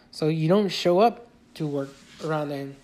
[0.10, 1.89] So you don't show up to work
[2.26, 2.76] around then.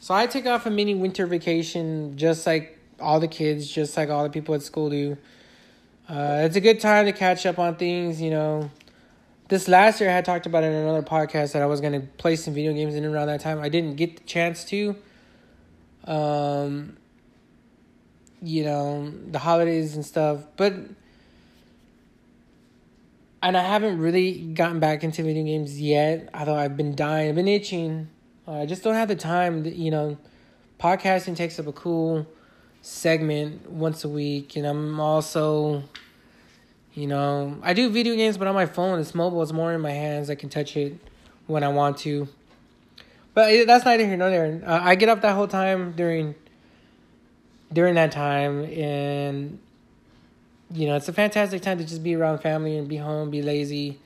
[0.00, 4.08] So I take off a mini winter vacation just like all the kids, just like
[4.08, 5.18] all the people at school do.
[6.08, 8.70] Uh, it's a good time to catch up on things, you know.
[9.48, 12.06] This last year, I had talked about in another podcast that I was going to
[12.16, 13.60] play some video games in around that time.
[13.60, 14.96] I didn't get the chance to
[16.04, 16.96] um,
[18.42, 20.44] you know, the holidays and stuff.
[20.56, 20.74] But
[23.42, 26.28] and I haven't really gotten back into video games yet.
[26.34, 28.08] Although I've been dying, I've been itching.
[28.46, 29.64] Uh, I just don't have the time.
[29.64, 30.18] To, you know,
[30.80, 32.26] podcasting takes up a cool
[32.82, 35.84] segment once a week, and I'm also,
[36.94, 38.98] you know, I do video games, but on my phone.
[39.00, 39.42] It's mobile.
[39.42, 40.30] It's more in my hands.
[40.30, 40.98] I can touch it
[41.46, 42.28] when I want to.
[43.34, 44.62] But that's neither here nor there.
[44.66, 46.34] Uh, I get up that whole time during
[47.72, 49.58] during that time, and
[50.72, 53.42] you know it's a fantastic time to just be around family and be home, be
[53.42, 53.98] lazy.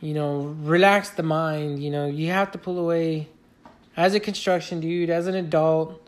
[0.00, 1.82] You know, relax the mind.
[1.82, 3.28] You know, you have to pull away
[3.96, 6.00] as a construction dude, as an adult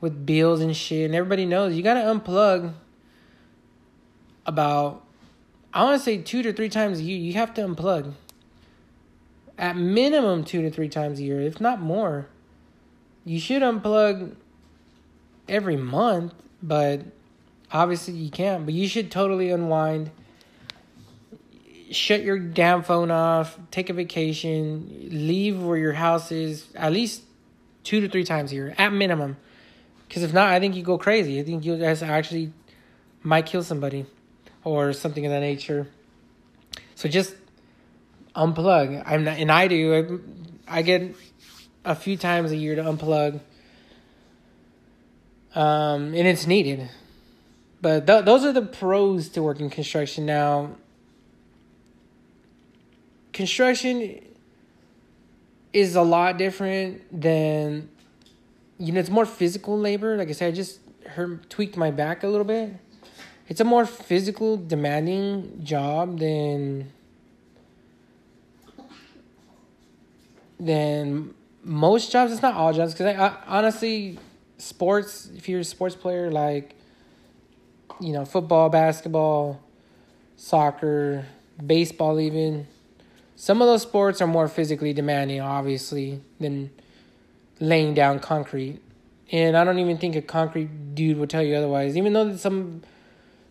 [0.00, 2.72] with bills and shit, and everybody knows you gotta unplug
[4.46, 5.04] about
[5.72, 7.18] I want to say two to three times a year.
[7.18, 8.14] You have to unplug
[9.56, 12.26] at minimum two to three times a year, if not more.
[13.24, 14.34] You should unplug
[15.50, 16.32] every month,
[16.62, 17.02] but
[17.72, 18.64] obviously you can't.
[18.64, 20.10] But you should totally unwind.
[21.90, 23.58] Shut your damn phone off.
[23.70, 25.08] Take a vacation.
[25.10, 27.22] Leave where your house is at least
[27.82, 29.36] two to three times a year, at minimum.
[30.06, 31.40] Because if not, I think you go crazy.
[31.40, 32.52] I think you actually
[33.22, 34.06] might kill somebody
[34.64, 35.88] or something of that nature.
[36.94, 37.34] So just
[38.34, 39.02] unplug.
[39.06, 40.22] I'm not, and I do.
[40.68, 41.14] I, I get
[41.84, 43.40] a few times a year to unplug.
[45.54, 46.88] Um, and it's needed.
[47.82, 50.26] But th- those are the pros to working construction.
[50.26, 50.76] Now,
[53.32, 54.20] construction
[55.72, 57.88] is a lot different than,
[58.78, 60.16] you know, it's more physical labor.
[60.16, 62.74] Like I said, I just hurt, tweaked my back a little bit.
[63.48, 66.92] It's a more physical, demanding job than
[70.60, 71.34] than
[71.64, 72.30] most jobs.
[72.32, 74.18] It's not all jobs because I, I, honestly,
[74.60, 75.30] sports.
[75.34, 76.76] If you're a sports player, like
[78.00, 79.60] you know, football, basketball,
[80.36, 81.26] soccer,
[81.64, 82.66] baseball, even.
[83.36, 86.70] Some of those sports are more physically demanding, obviously, than
[87.58, 88.80] laying down concrete.
[89.32, 91.96] And I don't even think a concrete dude would tell you otherwise.
[91.96, 92.82] Even though some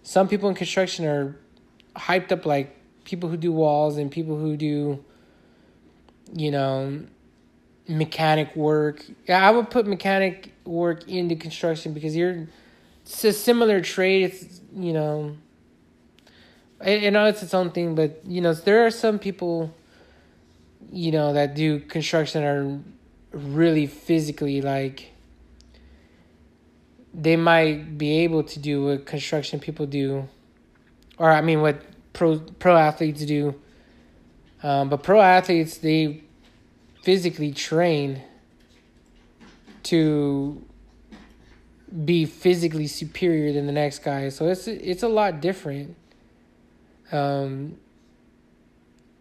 [0.03, 1.35] some people in construction are
[1.95, 5.03] hyped up like people who do walls and people who do
[6.33, 7.01] you know
[7.89, 9.03] mechanic work.
[9.27, 12.47] I would put mechanic work into construction because you're
[13.01, 14.31] it's a similar trade.
[14.31, 15.35] It's you know,
[16.79, 19.73] I, I know it's its own thing, but you know there are some people,
[20.91, 22.79] you know, that do construction are
[23.31, 25.11] really physically like.
[27.11, 30.29] They might be able to do what construction people do,
[31.17, 31.81] or I mean what
[32.13, 33.55] pro pro athletes do.
[34.61, 36.21] Um, but pro athletes they
[37.09, 38.21] physically train
[39.81, 40.63] to
[42.05, 44.29] be physically superior than the next guy.
[44.29, 45.95] So it's it's a lot different.
[47.11, 47.77] Um,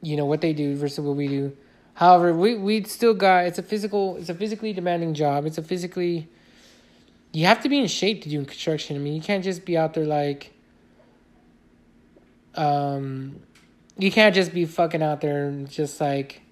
[0.03, 1.57] you know what they do versus what we do.
[1.95, 5.47] However, we we still got it's a physical it's a physically demanding job.
[5.47, 6.29] It's a physically
[7.33, 8.97] you have to be in shape to do construction.
[8.97, 10.53] I mean, you can't just be out there like
[12.55, 13.41] um
[13.97, 16.43] you can't just be fucking out there and just like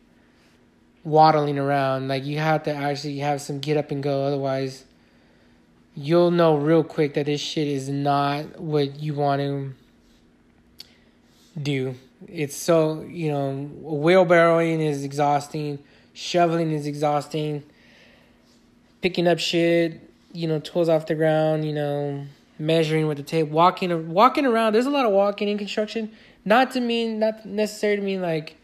[1.06, 2.08] waddling around.
[2.08, 4.24] Like you have to actually have some get up and go.
[4.24, 4.84] Otherwise,
[5.94, 9.72] you'll know real quick that this shit is not what you want to
[11.62, 11.94] do.
[12.28, 15.78] It's so you know, wheelbarrowing is exhausting.
[16.12, 17.62] Shoveling is exhausting.
[19.00, 20.00] Picking up shit,
[20.32, 22.26] you know, tools off the ground, you know,
[22.58, 24.72] measuring with the tape, walking walking around.
[24.72, 26.10] There's a lot of walking in construction.
[26.44, 28.56] Not to mean, not necessarily to mean like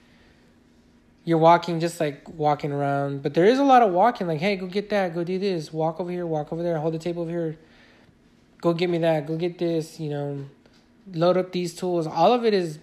[1.24, 4.26] you're walking just like walking around, but there is a lot of walking.
[4.26, 6.94] Like, hey, go get that, go do this, walk over here, walk over there, hold
[6.94, 7.58] the table over here,
[8.60, 10.00] go get me that, go get this.
[10.00, 10.44] You know,
[11.12, 12.06] load up these tools.
[12.06, 12.78] All of it is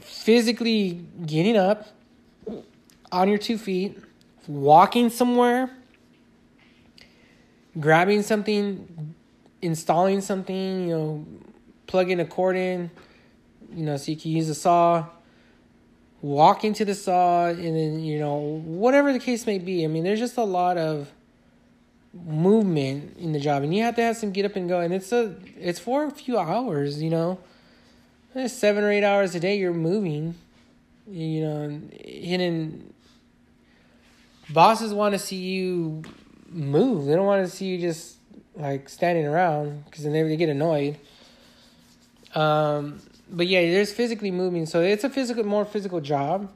[0.00, 1.88] physically getting up
[3.10, 3.98] on your two feet,
[4.46, 5.70] walking somewhere,
[7.80, 9.14] grabbing something,
[9.62, 10.88] installing something.
[10.88, 11.26] You know,
[11.88, 12.90] plugging a cord in.
[13.74, 15.06] You know, so you can use a saw
[16.20, 19.84] walking to the saw and then you know whatever the case may be.
[19.84, 21.10] I mean there's just a lot of
[22.12, 24.92] movement in the job and you have to have some get up and go and
[24.92, 27.38] it's a it's for a few hours you know.
[28.34, 30.34] It's seven or eight hours a day you're moving
[31.08, 32.92] you know and
[34.50, 36.02] bosses want to see you
[36.48, 37.06] move.
[37.06, 38.16] They don't want to see you just
[38.56, 40.98] like standing around because then they get annoyed.
[42.34, 46.50] Um but yeah, there's physically moving, so it's a physical, more physical job.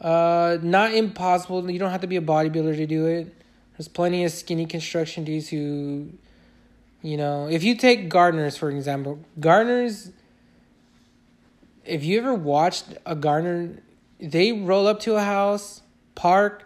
[0.00, 1.70] Uh, not impossible.
[1.70, 3.34] You don't have to be a bodybuilder to do it.
[3.76, 6.10] There's plenty of skinny construction dudes who,
[7.02, 10.10] you know, if you take gardeners for example, gardeners.
[11.84, 13.80] If you ever watched a gardener,
[14.18, 15.82] they roll up to a house,
[16.16, 16.64] park,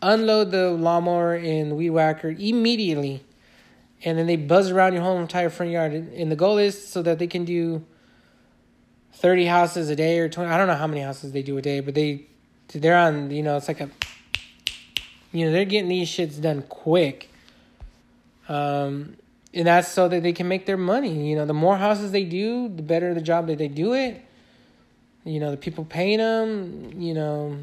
[0.00, 3.24] unload the lawnmower and weed whacker immediately,
[4.04, 5.92] and then they buzz around your whole entire front yard.
[5.92, 7.84] And the goal is so that they can do
[9.14, 11.62] 30 houses a day or 20 I don't know how many houses they do a
[11.62, 12.26] day, but they
[12.68, 13.88] they're on, you know, it's like a
[15.32, 17.30] you know, they're getting these shits done quick.
[18.48, 19.16] Um
[19.52, 21.28] and that's so that they can make their money.
[21.30, 24.20] You know, the more houses they do, the better the job that they do it.
[25.24, 27.56] You know, the people paying them, you know,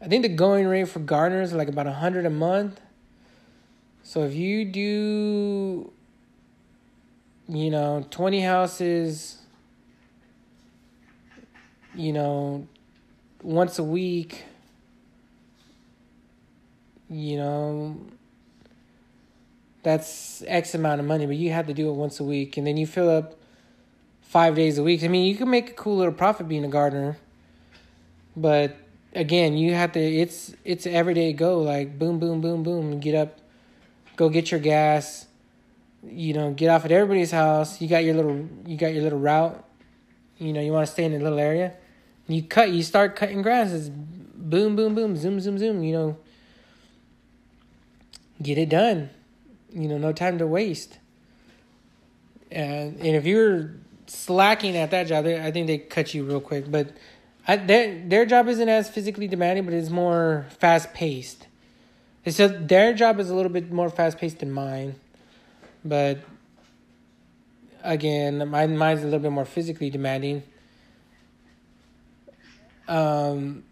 [0.00, 2.80] I think the going rate for gardeners is like about a hundred a month.
[4.02, 5.92] So if you do,
[7.48, 9.43] you know, twenty houses
[11.94, 12.66] you know,
[13.42, 14.44] once a week,
[17.08, 17.96] you know,
[19.82, 22.56] that's X amount of money, but you have to do it once a week.
[22.56, 23.38] And then you fill up
[24.22, 25.04] five days a week.
[25.04, 27.18] I mean, you can make a cool little profit being a gardener.
[28.36, 28.76] But
[29.14, 33.38] again, you have to, it's, it's everyday go like boom, boom, boom, boom, get up,
[34.16, 35.26] go get your gas,
[36.02, 37.80] you know, get off at everybody's house.
[37.80, 39.62] You got your little, you got your little route.
[40.38, 41.74] You know, you want to stay in a little area
[42.26, 43.72] you cut, you start cutting grass.
[43.72, 45.82] It's boom, boom, boom, zoom, zoom, zoom.
[45.82, 46.16] You know,
[48.42, 49.10] get it done.
[49.72, 50.98] You know, no time to waste.
[52.50, 53.72] And and if you're
[54.06, 56.70] slacking at that job, I think they cut you real quick.
[56.70, 56.96] But
[57.46, 61.46] I, their their job isn't as physically demanding, but it's more fast paced.
[62.24, 64.94] Just their job is a little bit more fast paced than mine,
[65.84, 66.20] but
[67.82, 70.42] again, mine mine's a little bit more physically demanding.
[72.88, 73.64] Um,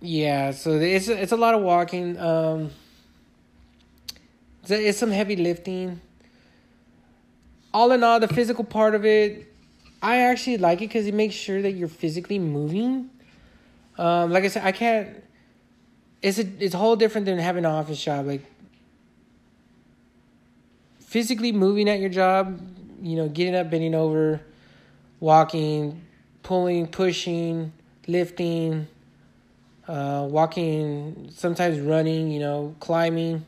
[0.00, 2.18] yeah, so it's it's a lot of walking.
[2.18, 2.70] Um,
[4.68, 6.00] it's some heavy lifting.
[7.72, 9.52] All in all, the physical part of it,
[10.02, 13.10] I actually like it because it makes sure that you're physically moving.
[13.98, 15.22] Um, like I said, I can't.
[16.22, 18.26] It's a it's a whole different than having an office job.
[18.26, 18.44] Like
[21.00, 22.60] physically moving at your job,
[23.02, 24.40] you know, getting up, bending over,
[25.18, 26.00] walking,
[26.42, 27.72] pulling, pushing,
[28.06, 28.86] lifting,
[29.88, 33.44] uh, walking, sometimes running, you know, climbing,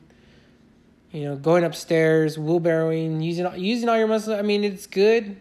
[1.12, 4.38] you know, going upstairs, wheelbarrowing, using using all your muscles.
[4.38, 5.36] I mean, it's good.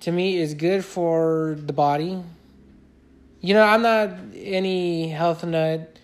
[0.00, 2.22] To me, it's good for the body.
[3.40, 5.96] You know, I'm not any health nut.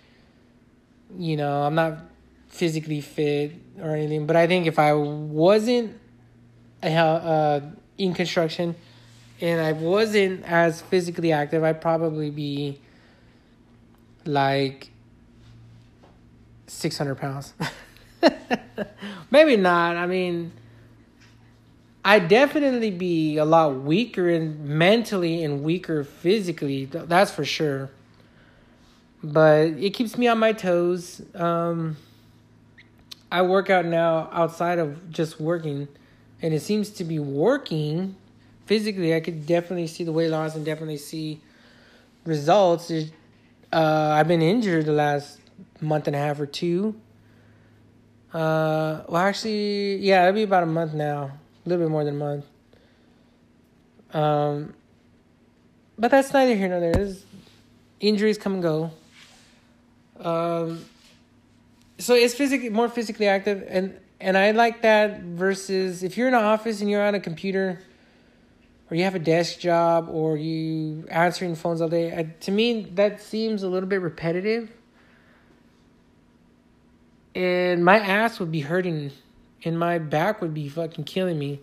[1.16, 1.98] You know, I'm not
[2.48, 5.98] physically fit or anything, but I think if I wasn't
[6.82, 7.60] uh,
[7.98, 8.74] in construction
[9.40, 12.80] and I wasn't as physically active, I'd probably be
[14.24, 14.90] like
[16.66, 17.54] 600 pounds.
[19.30, 19.96] Maybe not.
[19.96, 20.52] I mean,
[22.04, 26.86] I'd definitely be a lot weaker and mentally and weaker physically.
[26.86, 27.90] That's for sure.
[29.22, 31.20] But it keeps me on my toes.
[31.34, 31.96] Um,
[33.30, 35.88] I work out now outside of just working,
[36.40, 38.14] and it seems to be working
[38.66, 39.14] physically.
[39.14, 41.40] I could definitely see the weight loss and definitely see
[42.24, 42.90] results.
[43.72, 45.40] Uh, I've been injured the last
[45.80, 46.94] month and a half or two.
[48.32, 51.30] Uh, well, actually, yeah, it'll be about a month now,
[51.64, 52.44] a little bit more than a month.
[54.12, 54.74] Um,
[55.98, 57.14] but that's neither here nor there.
[58.00, 58.90] Injuries come and go.
[60.20, 60.84] Um,
[61.98, 66.34] so it's physically more physically active, and and I like that versus if you're in
[66.34, 67.80] an office and you're on a computer,
[68.90, 72.16] or you have a desk job, or you answering phones all day.
[72.16, 74.70] I, to me, that seems a little bit repetitive
[77.36, 79.12] and my ass would be hurting
[79.62, 81.60] and my back would be fucking killing me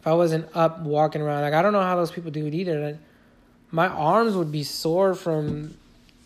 [0.00, 1.42] if I wasn't up walking around.
[1.42, 2.98] Like I don't know how those people do it either.
[3.70, 5.76] My arms would be sore from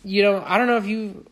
[0.01, 1.25] you know, I don't know if you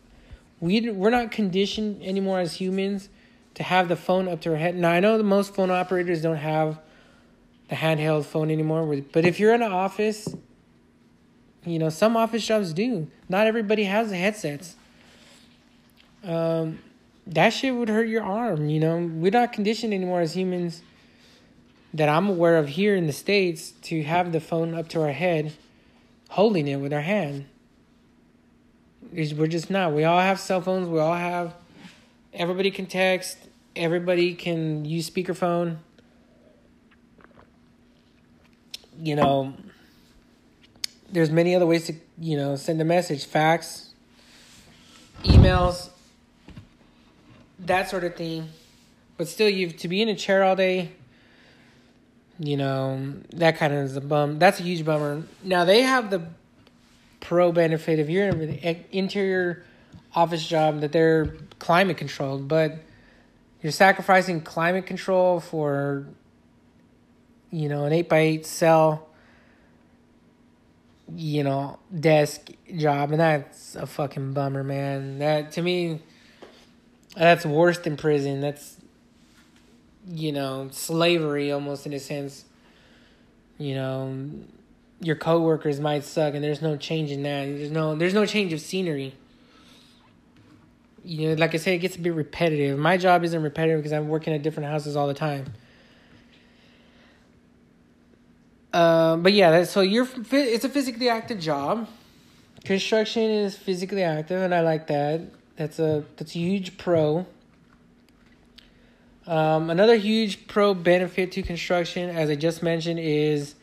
[0.59, 3.07] we we're not conditioned anymore as humans
[3.53, 4.75] to have the phone up to our head.
[4.75, 6.79] Now I know that most phone operators don't have
[7.69, 10.33] the handheld phone anymore, but if you're in an office,
[11.65, 13.07] you know, some office jobs do.
[13.27, 14.75] Not everybody has the headsets.
[16.23, 16.79] Um,
[17.27, 18.97] that shit would hurt your arm, you know?
[18.97, 20.81] We're not conditioned anymore as humans
[21.93, 25.11] that I'm aware of here in the States to have the phone up to our
[25.11, 25.53] head,
[26.29, 27.47] holding it with our hand.
[29.11, 29.93] We're just not.
[29.93, 30.87] We all have cell phones.
[30.87, 31.53] We all have.
[32.33, 33.37] Everybody can text.
[33.75, 35.77] Everybody can use speakerphone.
[38.99, 39.53] You know,
[41.11, 43.93] there's many other ways to, you know, send a message fax,
[45.23, 45.89] emails
[47.59, 48.49] that sort of thing.
[49.17, 50.91] But still, you to be in a chair all day,
[52.39, 54.39] you know, that kind of is a bum.
[54.39, 55.23] That's a huge bummer.
[55.43, 56.23] Now they have the
[57.19, 59.63] pro benefit in an interior
[60.15, 62.77] office job that they're climate controlled, but
[63.61, 66.05] you're sacrificing climate control for
[67.51, 69.07] you know an eight by eight cell
[71.15, 76.01] you know desk job and that's a fucking bummer man that to me
[77.17, 78.41] that's worse than prison.
[78.41, 78.77] That's
[80.09, 82.45] you know, slavery almost in a sense.
[83.57, 84.29] You know,
[85.01, 87.45] your coworkers might suck and there's no change in that.
[87.45, 89.15] There's no there's no change of scenery.
[91.03, 92.77] You know, like I said, it gets a bit repetitive.
[92.77, 95.53] My job isn't repetitive because I'm working at different houses all the time.
[98.77, 101.87] Uh, but yeah, so you're it's a physically active job.
[102.63, 105.21] Construction is physically active, and I like that.
[105.55, 107.25] That's a that's a huge pro.
[109.25, 113.55] Um, another huge pro benefit to construction, as I just mentioned, is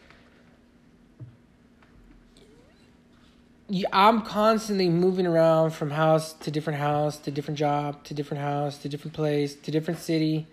[3.92, 8.78] I'm constantly moving around from house to different house to different job to different house
[8.78, 10.48] to different place to different city.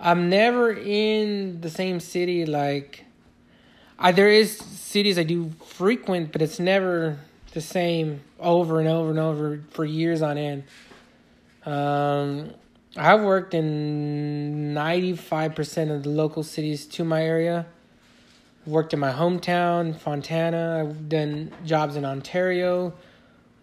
[0.00, 2.44] I'm never in the same city.
[2.44, 3.04] Like,
[3.98, 7.18] I there is cities I do frequent, but it's never
[7.52, 10.64] the same over and over and over for years on end.
[11.66, 12.54] Um,
[12.96, 17.66] I've worked in 95% of the local cities to my area.
[18.62, 20.84] I've worked in my hometown, Fontana.
[20.86, 22.94] I've done jobs in Ontario,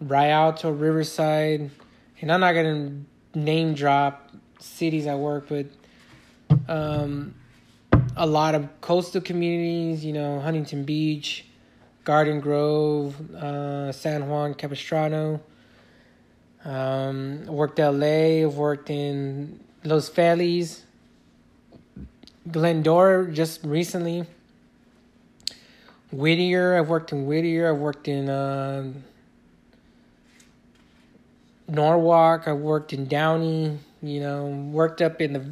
[0.00, 1.70] Rialto, Riverside.
[2.20, 5.74] And I'm not going to name drop cities I work with.
[6.68, 7.34] Um,
[8.16, 11.44] a lot of coastal communities, you know, Huntington Beach,
[12.04, 15.40] Garden Grove, uh, San Juan Capistrano.
[16.64, 18.46] Um, worked LA.
[18.46, 20.82] Worked in Los Feliz,
[22.50, 24.26] Glendora just recently.
[26.10, 27.70] Whittier, I've worked in Whittier.
[27.72, 28.92] I've worked in uh,
[31.68, 32.48] Norwalk.
[32.48, 33.78] I've worked in Downey.
[34.02, 35.44] You know, worked up in the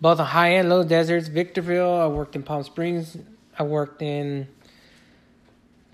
[0.00, 1.28] both the high and low deserts.
[1.28, 2.00] Victorville.
[2.00, 3.16] I worked in Palm Springs.
[3.58, 4.48] I worked in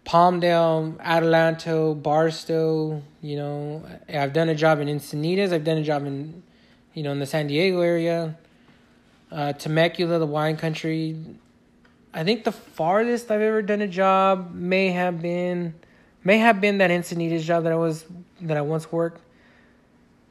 [0.05, 3.03] Palmdale, Adelanto, Barstow.
[3.20, 5.53] You know, I've done a job in Encinitas.
[5.53, 6.42] I've done a job in,
[6.94, 8.36] you know, in the San Diego area.
[9.30, 11.16] Uh, Temecula, the wine country.
[12.12, 15.74] I think the farthest I've ever done a job may have been,
[16.24, 18.05] may have been that Encinitas job that I was
[18.42, 19.20] that I once worked.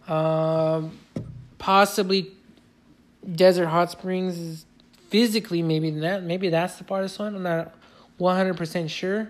[0.08, 0.84] Uh,
[1.58, 2.32] possibly
[3.36, 4.66] Desert Hot Springs is
[5.10, 7.36] physically maybe that maybe that's the farthest one.
[7.36, 7.74] I'm not
[8.18, 9.28] one hundred percent sure.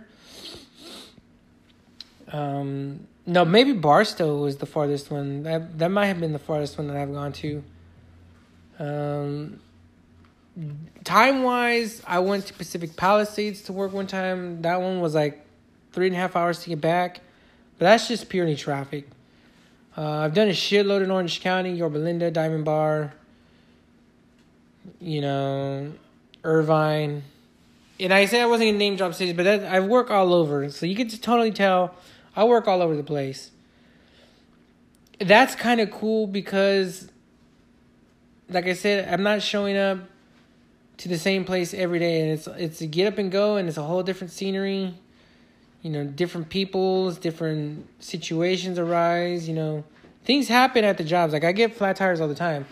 [2.31, 5.43] Um, no, maybe Barstow was the farthest one.
[5.43, 7.63] That that might have been the farthest one that I've gone to.
[8.79, 9.59] Um,
[11.03, 14.61] time wise, I went to Pacific Palisades to work one time.
[14.61, 15.45] That one was like
[15.91, 17.19] three and a half hours to get back,
[17.77, 19.07] but that's just purely traffic.
[19.97, 23.13] Uh, I've done a shitload in Orange County, Yorba Linda, Diamond Bar,
[24.99, 25.91] you know,
[26.43, 27.23] Irvine.
[27.99, 30.69] And I said I wasn't gonna name drop cities, but that, I work all over,
[30.69, 31.95] so you can just totally tell
[32.35, 33.51] I work all over the place.
[35.19, 37.09] That's kind of cool because,
[38.49, 39.99] like I said, I'm not showing up
[40.97, 43.67] to the same place every day, and it's it's a get up and go, and
[43.67, 44.95] it's a whole different scenery.
[45.81, 49.47] You know, different peoples, different situations arise.
[49.47, 49.83] You know,
[50.23, 51.33] things happen at the jobs.
[51.33, 52.65] Like I get flat tires all the time.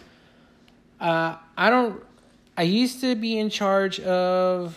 [1.00, 2.02] Uh, I don't.
[2.58, 4.76] I used to be in charge of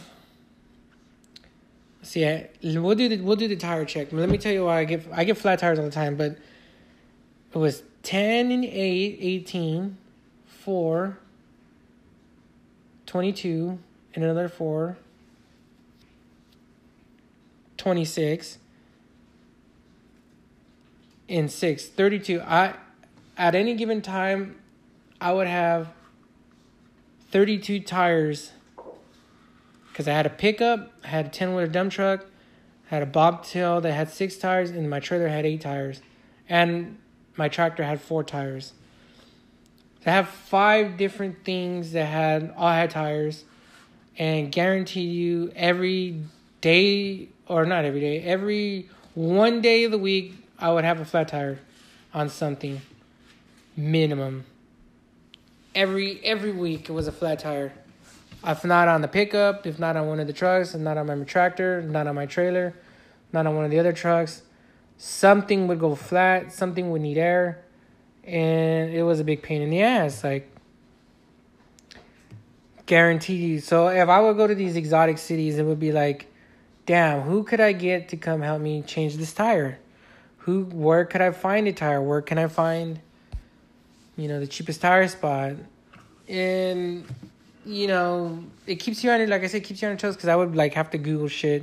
[2.02, 4.12] See, I, we'll do the we'll do the tire check.
[4.12, 6.36] Let me tell you why I get I get flat tires all the time, but
[7.54, 9.96] it was 10 and 8, 18,
[10.46, 11.18] 4,
[13.06, 13.78] 22,
[14.14, 14.96] and another 4,
[17.76, 18.58] 26,
[21.28, 22.40] and 6, 32.
[22.40, 22.74] I
[23.38, 24.56] at any given time
[25.20, 25.88] I would have
[27.32, 28.52] 32 tires
[29.88, 32.24] because I had a pickup, I had a 10 wheeler dump truck,
[32.90, 36.00] I had a bobtail that had six tires, and my trailer had eight tires.
[36.48, 36.98] And
[37.36, 38.74] my tractor had four tires.
[40.04, 43.44] So I have five different things that had all had tires,
[44.18, 46.20] and guarantee you every
[46.60, 51.04] day, or not every day, every one day of the week, I would have a
[51.04, 51.60] flat tire
[52.12, 52.82] on something
[53.76, 54.44] minimum.
[55.74, 57.72] Every every week it was a flat tire.
[58.44, 61.14] If not on the pickup, if not on one of the trucks, not on my
[61.24, 62.74] tractor, not on my trailer,
[63.32, 64.42] not on one of the other trucks,
[64.98, 67.64] something would go flat, something would need air,
[68.24, 70.24] and it was a big pain in the ass.
[70.24, 70.50] Like,
[72.86, 73.62] guaranteed.
[73.62, 76.26] So if I would go to these exotic cities, it would be like,
[76.84, 79.78] damn, who could I get to come help me change this tire?
[80.38, 82.02] Who, where could I find a tire?
[82.02, 83.00] Where can I find,
[84.16, 85.54] you know, the cheapest tire spot?
[86.28, 87.04] And
[87.64, 90.16] you know, it keeps you on your, like I said, keeps you on your toes
[90.16, 91.62] because I would like have to Google shit.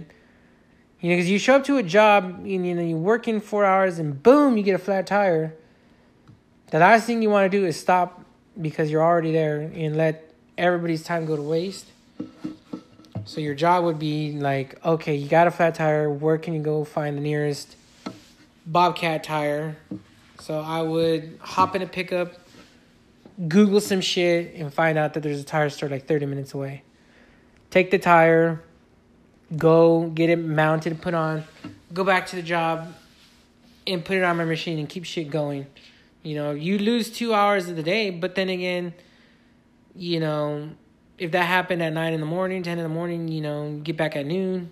[1.02, 3.40] You know, because you show up to a job, and, you know, you work in
[3.40, 5.56] four hours and boom, you get a flat tire.
[6.72, 8.24] The last thing you want to do is stop
[8.60, 11.88] because you're already there and let everybody's time go to waste.
[13.26, 16.10] So your job would be like, okay, you got a flat tire.
[16.10, 17.76] Where can you go find the nearest
[18.66, 19.78] Bobcat tire?
[20.40, 22.34] So I would hop in a pickup,
[23.48, 26.84] Google some shit and find out that there's a tire store like 30 minutes away.
[27.70, 28.64] Take the tire,
[29.56, 31.44] go get it mounted and put on,
[31.94, 32.94] go back to the job
[33.86, 35.68] and put it on my machine and keep shit going.
[36.24, 38.94] You know, you lose two hours of the day, but then again,
[39.96, 40.70] you know,
[41.18, 43.98] if that happened at nine in the morning, ten in the morning, you know, get
[43.98, 44.72] back at noon,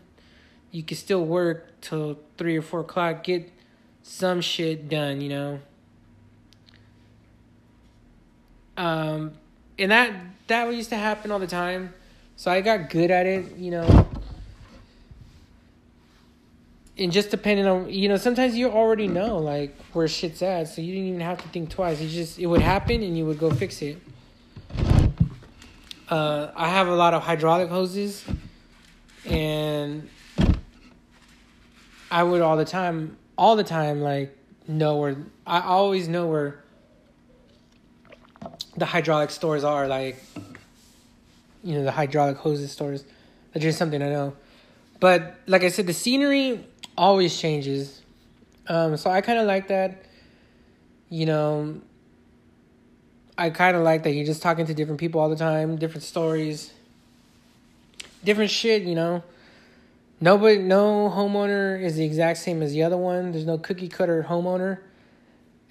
[0.71, 3.51] you can still work till three or four o'clock, get
[4.07, 5.59] some shit done, you know.
[8.77, 9.33] Um,
[9.77, 10.13] and that
[10.47, 11.93] that used to happen all the time.
[12.35, 14.07] So I got good at it, you know.
[16.97, 20.81] And just depending on you know, sometimes you already know like where shit's at, so
[20.81, 21.99] you didn't even have to think twice.
[21.99, 23.97] It just it would happen and you would go fix it.
[26.09, 28.23] Uh, I have a lot of hydraulic hoses,
[29.25, 30.07] and
[32.09, 34.35] I would all the time, all the time, like
[34.67, 36.63] know where I always know where
[38.75, 40.23] the hydraulic stores are like
[41.63, 43.03] you know the hydraulic hoses stores.
[43.53, 44.35] That's just something i know.
[44.99, 46.65] But like i said the scenery
[46.97, 48.01] always changes.
[48.67, 50.03] Um, so i kind of like that
[51.09, 51.81] you know.
[53.39, 56.01] I kind of like that you're just talking to different people all the time, different
[56.01, 56.73] stories,
[58.23, 58.81] different shit.
[58.81, 59.23] You know,
[60.19, 63.31] nobody, no homeowner is the exact same as the other one.
[63.31, 64.79] There's no cookie cutter homeowner.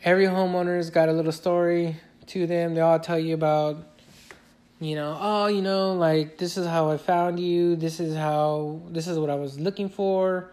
[0.04, 2.74] Every homeowner's got a little story to them.
[2.74, 3.78] They all tell you about,
[4.80, 7.76] you know, oh, you know, like this is how I found you.
[7.76, 8.80] This is how.
[8.88, 10.50] This is what I was looking for.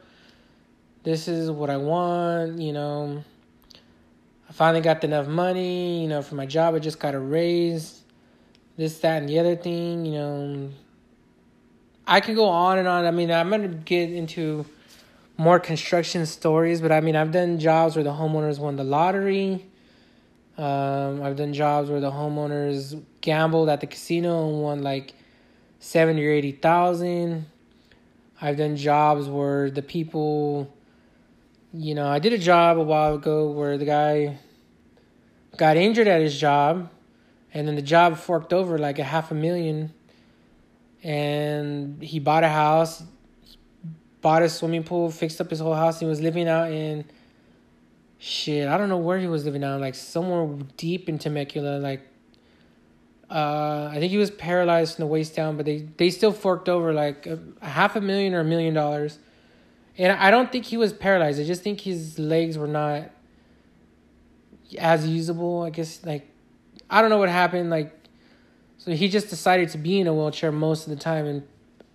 [1.04, 2.60] This is what I want.
[2.60, 3.24] You know
[4.54, 6.76] I finally got enough money, you know, for my job.
[6.76, 8.02] I just got a raise,
[8.78, 10.70] this, that, and the other thing, you know.
[12.06, 13.06] I can go on and on.
[13.06, 14.66] I mean, I'm to get into
[15.38, 19.66] more construction stories, but I mean, I've done jobs where the homeowners won the lottery.
[20.58, 25.14] Um, I've done jobs where the homeowners gambled at the casino and won like
[25.80, 27.46] seventy or eighty thousand.
[28.42, 30.72] I've done jobs where the people
[31.74, 34.38] you know, I did a job a while ago where the guy
[35.58, 36.90] got injured at his job,
[37.52, 39.92] and then the job forked over like a half a million,
[41.04, 43.04] and he bought a house,
[44.22, 46.00] bought a swimming pool, fixed up his whole house.
[46.00, 47.06] He was living out in
[48.18, 48.68] shit.
[48.68, 52.02] I don't know where he was living out, like somewhere deep in Temecula, like.
[53.30, 56.70] Uh, I think he was paralyzed from the waist down, but they, they still forked
[56.70, 59.18] over like a, a half a million or a million dollars
[59.98, 61.40] and I don't think he was paralyzed.
[61.40, 63.12] I just think his legs were not
[64.80, 65.64] as usable.
[65.64, 66.28] I guess like
[66.90, 67.70] I don't know what happened.
[67.70, 67.94] Like
[68.84, 71.44] so he just decided to be in a wheelchair most of the time and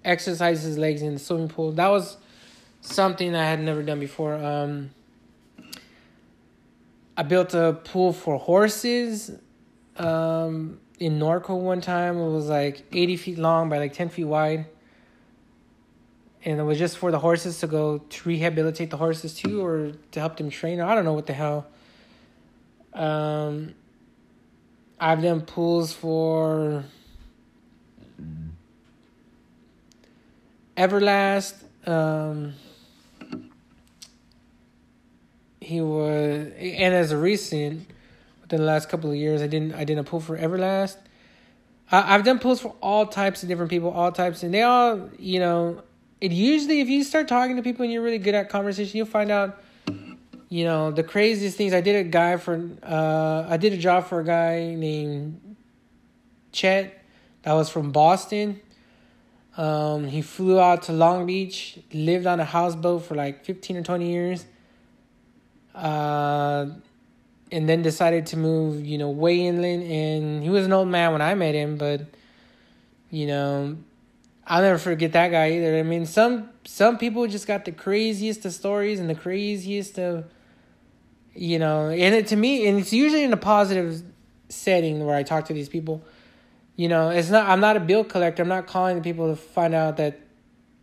[0.04, 1.72] exercise his legs in the swimming pool.
[1.72, 2.16] That was
[2.80, 4.34] something I had never done before.
[4.34, 4.90] Um,
[7.16, 9.30] I built a pool for horses
[9.96, 12.16] um, in Norco one time.
[12.16, 14.66] It was like 80 feet long by like 10 feet wide
[16.44, 19.92] and it was just for the horses to go to rehabilitate the horses too, or
[20.12, 20.80] to help them train.
[20.80, 21.66] I don't know what the hell.
[22.94, 23.74] Um,
[25.00, 26.84] I've done pools for
[30.76, 31.54] Everlast.
[31.86, 32.54] Um,
[35.60, 37.86] he was, and as a recent,
[38.40, 40.96] within the last couple of years, I didn't I didn't pool for Everlast.
[41.92, 45.10] I, I've done pools for all types of different people, all types, and they all,
[45.18, 45.82] you know,
[46.20, 49.06] it usually if you start talking to people and you're really good at conversation, you'll
[49.06, 49.62] find out
[50.48, 51.72] you know the craziest things.
[51.74, 55.56] I did a guy for uh I did a job for a guy named
[56.52, 57.04] Chet
[57.42, 58.60] that was from Boston.
[59.56, 63.82] Um, he flew out to Long Beach, lived on a houseboat for like 15 or
[63.82, 64.46] 20 years.
[65.74, 66.66] Uh,
[67.50, 69.82] and then decided to move, you know, way inland.
[69.82, 72.02] And he was an old man when I met him, but,
[73.10, 73.76] you know,
[74.46, 75.78] I'll never forget that guy either.
[75.78, 80.24] I mean, some some people just got the craziest of stories and the craziest of,
[81.38, 84.02] you know, and it to me, and it's usually in a positive
[84.48, 86.02] setting where I talk to these people.
[86.74, 87.48] You know, it's not.
[87.48, 88.42] I'm not a bill collector.
[88.42, 90.20] I'm not calling the people to find out that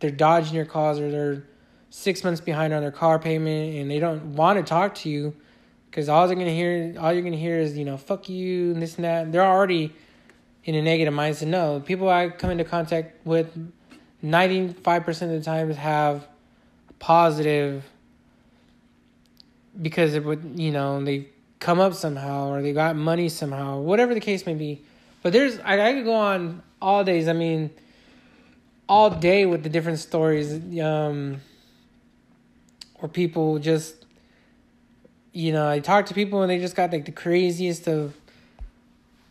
[0.00, 1.44] they're dodging your calls or they're
[1.90, 5.34] six months behind on their car payment and they don't want to talk to you
[5.90, 8.80] because all they're gonna hear, all you're gonna hear is you know, fuck you and
[8.80, 9.32] this and that.
[9.32, 9.92] They're already
[10.64, 11.48] in a negative mindset.
[11.48, 13.54] No, people I come into contact with,
[14.22, 16.26] ninety five percent of the times have
[16.98, 17.84] positive
[19.80, 24.14] because it would you know they come up somehow or they got money somehow, whatever
[24.14, 24.82] the case may be.
[25.22, 27.28] But there's I, I could go on all days.
[27.28, 27.70] I mean,
[28.88, 31.40] all day with the different stories, um,
[32.94, 34.06] or people just,
[35.32, 38.14] you know, I talk to people and they just got like the craziest of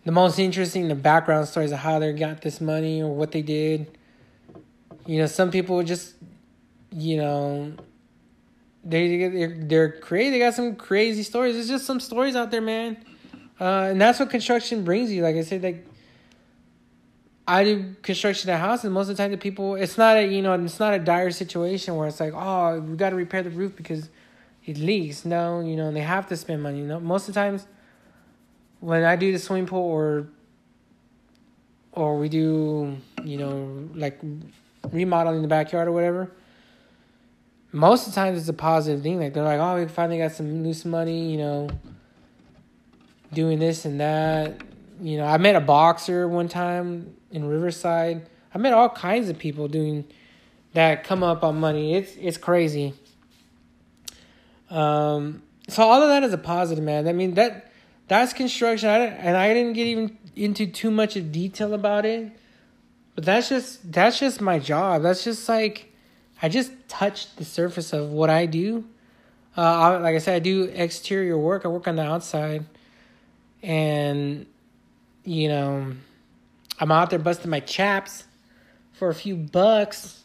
[0.03, 3.41] the most interesting the background stories of how they got this money or what they
[3.41, 3.97] did.
[5.05, 6.15] You know, some people just,
[6.91, 7.73] you know,
[8.85, 10.31] they they're, they're crazy.
[10.31, 11.55] They got some crazy stories.
[11.55, 12.97] There's just some stories out there, man.
[13.59, 15.23] Uh, and that's what construction brings you.
[15.23, 15.85] Like I said, like
[17.47, 20.27] I do construction at house, and most of the time the people, it's not a
[20.27, 23.43] you know, it's not a dire situation where it's like, oh, we got to repair
[23.43, 24.09] the roof because
[24.65, 25.25] it leaks.
[25.25, 26.79] No, you know, they have to spend money.
[26.79, 27.65] You know, most of the times
[28.79, 30.27] when I do the swimming pool or
[31.91, 34.19] or we do, you know, like
[34.91, 36.31] remodeling the backyard or whatever,
[37.75, 39.19] most of the times it's a positive thing.
[39.19, 41.69] Like they're like, oh, we finally got some loose money, you know,
[43.33, 44.61] doing this and that.
[45.01, 48.29] You know, I met a boxer one time in Riverside.
[48.53, 50.05] I met all kinds of people doing
[50.71, 51.95] that come up on money.
[51.95, 52.93] It's it's crazy.
[54.69, 57.09] Um, so all of that is a positive, man.
[57.09, 57.73] I mean that
[58.07, 58.87] that's construction.
[58.87, 62.31] I and I didn't get even into too much of detail about it,
[63.15, 65.03] but that's just that's just my job.
[65.03, 65.84] That's just like
[66.41, 68.85] I just touched the surface of what I do.
[69.57, 71.65] Uh, I, like I said, I do exterior work.
[71.65, 72.65] I work on the outside,
[73.63, 74.45] and
[75.23, 75.93] you know,
[76.79, 78.25] I'm out there busting my chaps
[78.93, 80.23] for a few bucks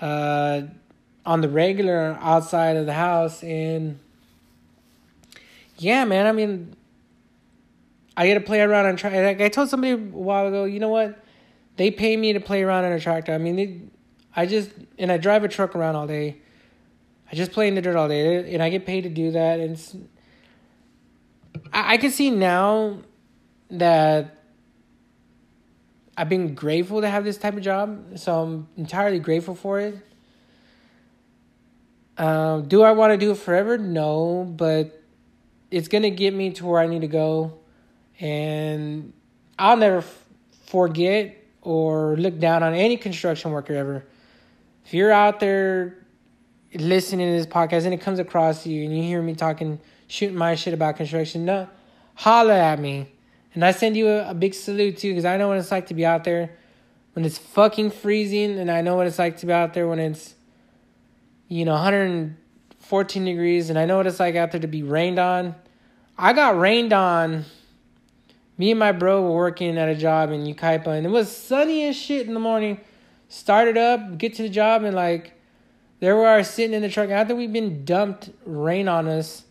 [0.00, 0.62] uh,
[1.24, 3.42] on the regular outside of the house.
[3.42, 3.98] And
[5.78, 6.76] yeah, man, I mean,
[8.16, 9.22] I get to play around and try.
[9.22, 11.18] Like I told somebody a while ago, you know what?
[11.76, 13.32] They pay me to play around on a tractor.
[13.32, 13.80] I mean, they,
[14.36, 16.38] I just, and I drive a truck around all day.
[17.30, 19.60] I just play in the dirt all day, and I get paid to do that.
[19.60, 20.08] And
[21.72, 22.98] I, I can see now
[23.70, 24.42] that
[26.16, 29.96] I've been grateful to have this type of job, so I'm entirely grateful for it.
[32.16, 33.76] Um, do I want to do it forever?
[33.76, 35.02] No, but
[35.70, 37.58] it's gonna get me to where I need to go,
[38.20, 39.12] and
[39.58, 40.24] I'll never f-
[40.66, 44.04] forget or look down on any construction worker ever.
[44.84, 45.98] If you're out there
[46.74, 49.80] listening to this podcast and it comes across to you and you hear me talking,
[50.08, 51.68] shooting my shit about construction, no,
[52.14, 53.14] holla at me
[53.54, 55.86] and I send you a, a big salute too, because I know what it's like
[55.86, 56.50] to be out there
[57.12, 60.00] when it's fucking freezing, and I know what it's like to be out there when
[60.00, 60.34] it's,
[61.46, 65.20] you know, 114 degrees, and I know what it's like out there to be rained
[65.20, 65.54] on.
[66.18, 67.44] I got rained on.
[68.58, 71.84] Me and my bro were working at a job in Yucaipa, and it was sunny
[71.84, 72.80] as shit in the morning.
[73.34, 75.32] Started up, get to the job, and like,
[75.98, 79.42] there we are sitting in the truck after we've been dumped rain on us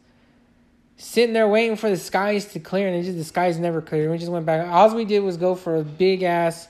[0.96, 4.10] sitting there waiting for the skies to clear, and just the skies never cleared.
[4.10, 4.66] We just went back.
[4.70, 6.70] All we did was go for a big ass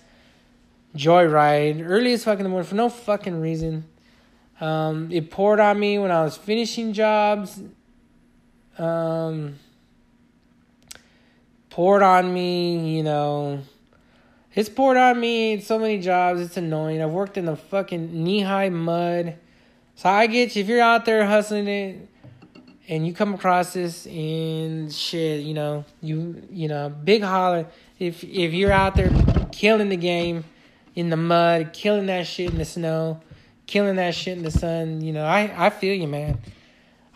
[0.97, 3.85] joyride early as fucking in the morning for no fucking reason.
[4.59, 7.61] Um, it poured on me when I was finishing jobs.
[8.79, 9.59] Um,
[11.69, 13.61] poured on me, you know.
[14.55, 16.41] It's poured on me so many jobs.
[16.41, 17.01] It's annoying.
[17.01, 19.35] I've worked in the fucking knee high mud.
[19.95, 20.61] So I get you.
[20.63, 22.09] If you're out there hustling it,
[22.87, 27.67] and you come across this and shit, you know, you you know, big holler
[27.99, 29.11] if if you're out there
[29.51, 30.43] killing the game
[30.95, 33.21] in the mud, killing that shit in the snow,
[33.65, 36.39] killing that shit in the sun, you know, I I feel you, man.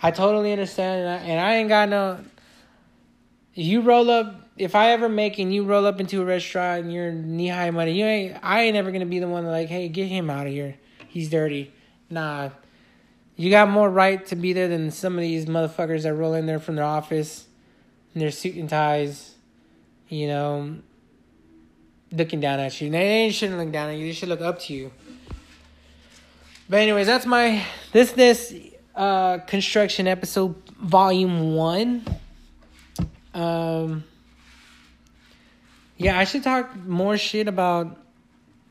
[0.01, 2.19] I totally understand, and I, and I ain't got no.
[3.53, 4.46] You roll up.
[4.57, 7.71] If I ever make and you roll up into a restaurant and you're knee high
[7.71, 8.37] money, you ain't.
[8.41, 10.75] I ain't ever gonna be the one like, hey, get him out of here.
[11.07, 11.71] He's dirty.
[12.09, 12.49] Nah,
[13.35, 16.47] you got more right to be there than some of these motherfuckers that roll in
[16.47, 17.47] there from their office
[18.15, 19.35] in their suit and ties,
[20.09, 20.77] you know,
[22.11, 22.89] looking down at you.
[22.89, 24.07] They shouldn't look down at you.
[24.07, 24.91] They should look up to you.
[26.67, 28.55] But anyways, that's my this this
[28.95, 32.03] uh construction episode volume one.
[33.35, 34.03] Um
[35.97, 37.97] yeah, I should talk more shit about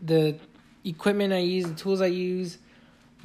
[0.01, 0.39] the
[0.85, 2.59] equipment I use, the tools I use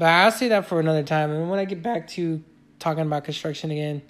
[0.02, 1.30] but I'll say that for another time.
[1.30, 2.42] And when I get back to
[2.80, 4.02] talking about construction again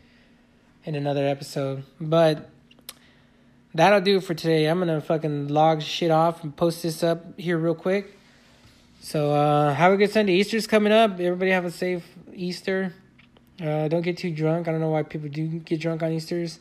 [0.85, 1.83] in another episode.
[1.99, 2.49] But
[3.73, 4.67] that'll do for today.
[4.67, 8.17] I'm gonna fucking log shit off and post this up here real quick.
[9.01, 10.35] So uh, have a good Sunday.
[10.35, 11.19] Easter's coming up.
[11.19, 12.93] Everybody have a safe Easter.
[13.61, 14.69] Uh, don't get too drunk.
[14.69, 16.59] I don't know why people do get drunk on Easter's.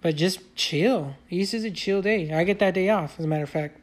[0.00, 1.14] But just chill.
[1.30, 2.32] Easter's a chill day.
[2.32, 3.80] I get that day off, as a matter of fact.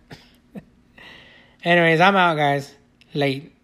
[1.63, 2.73] Anyways, I'm out, guys.
[3.13, 3.54] Late.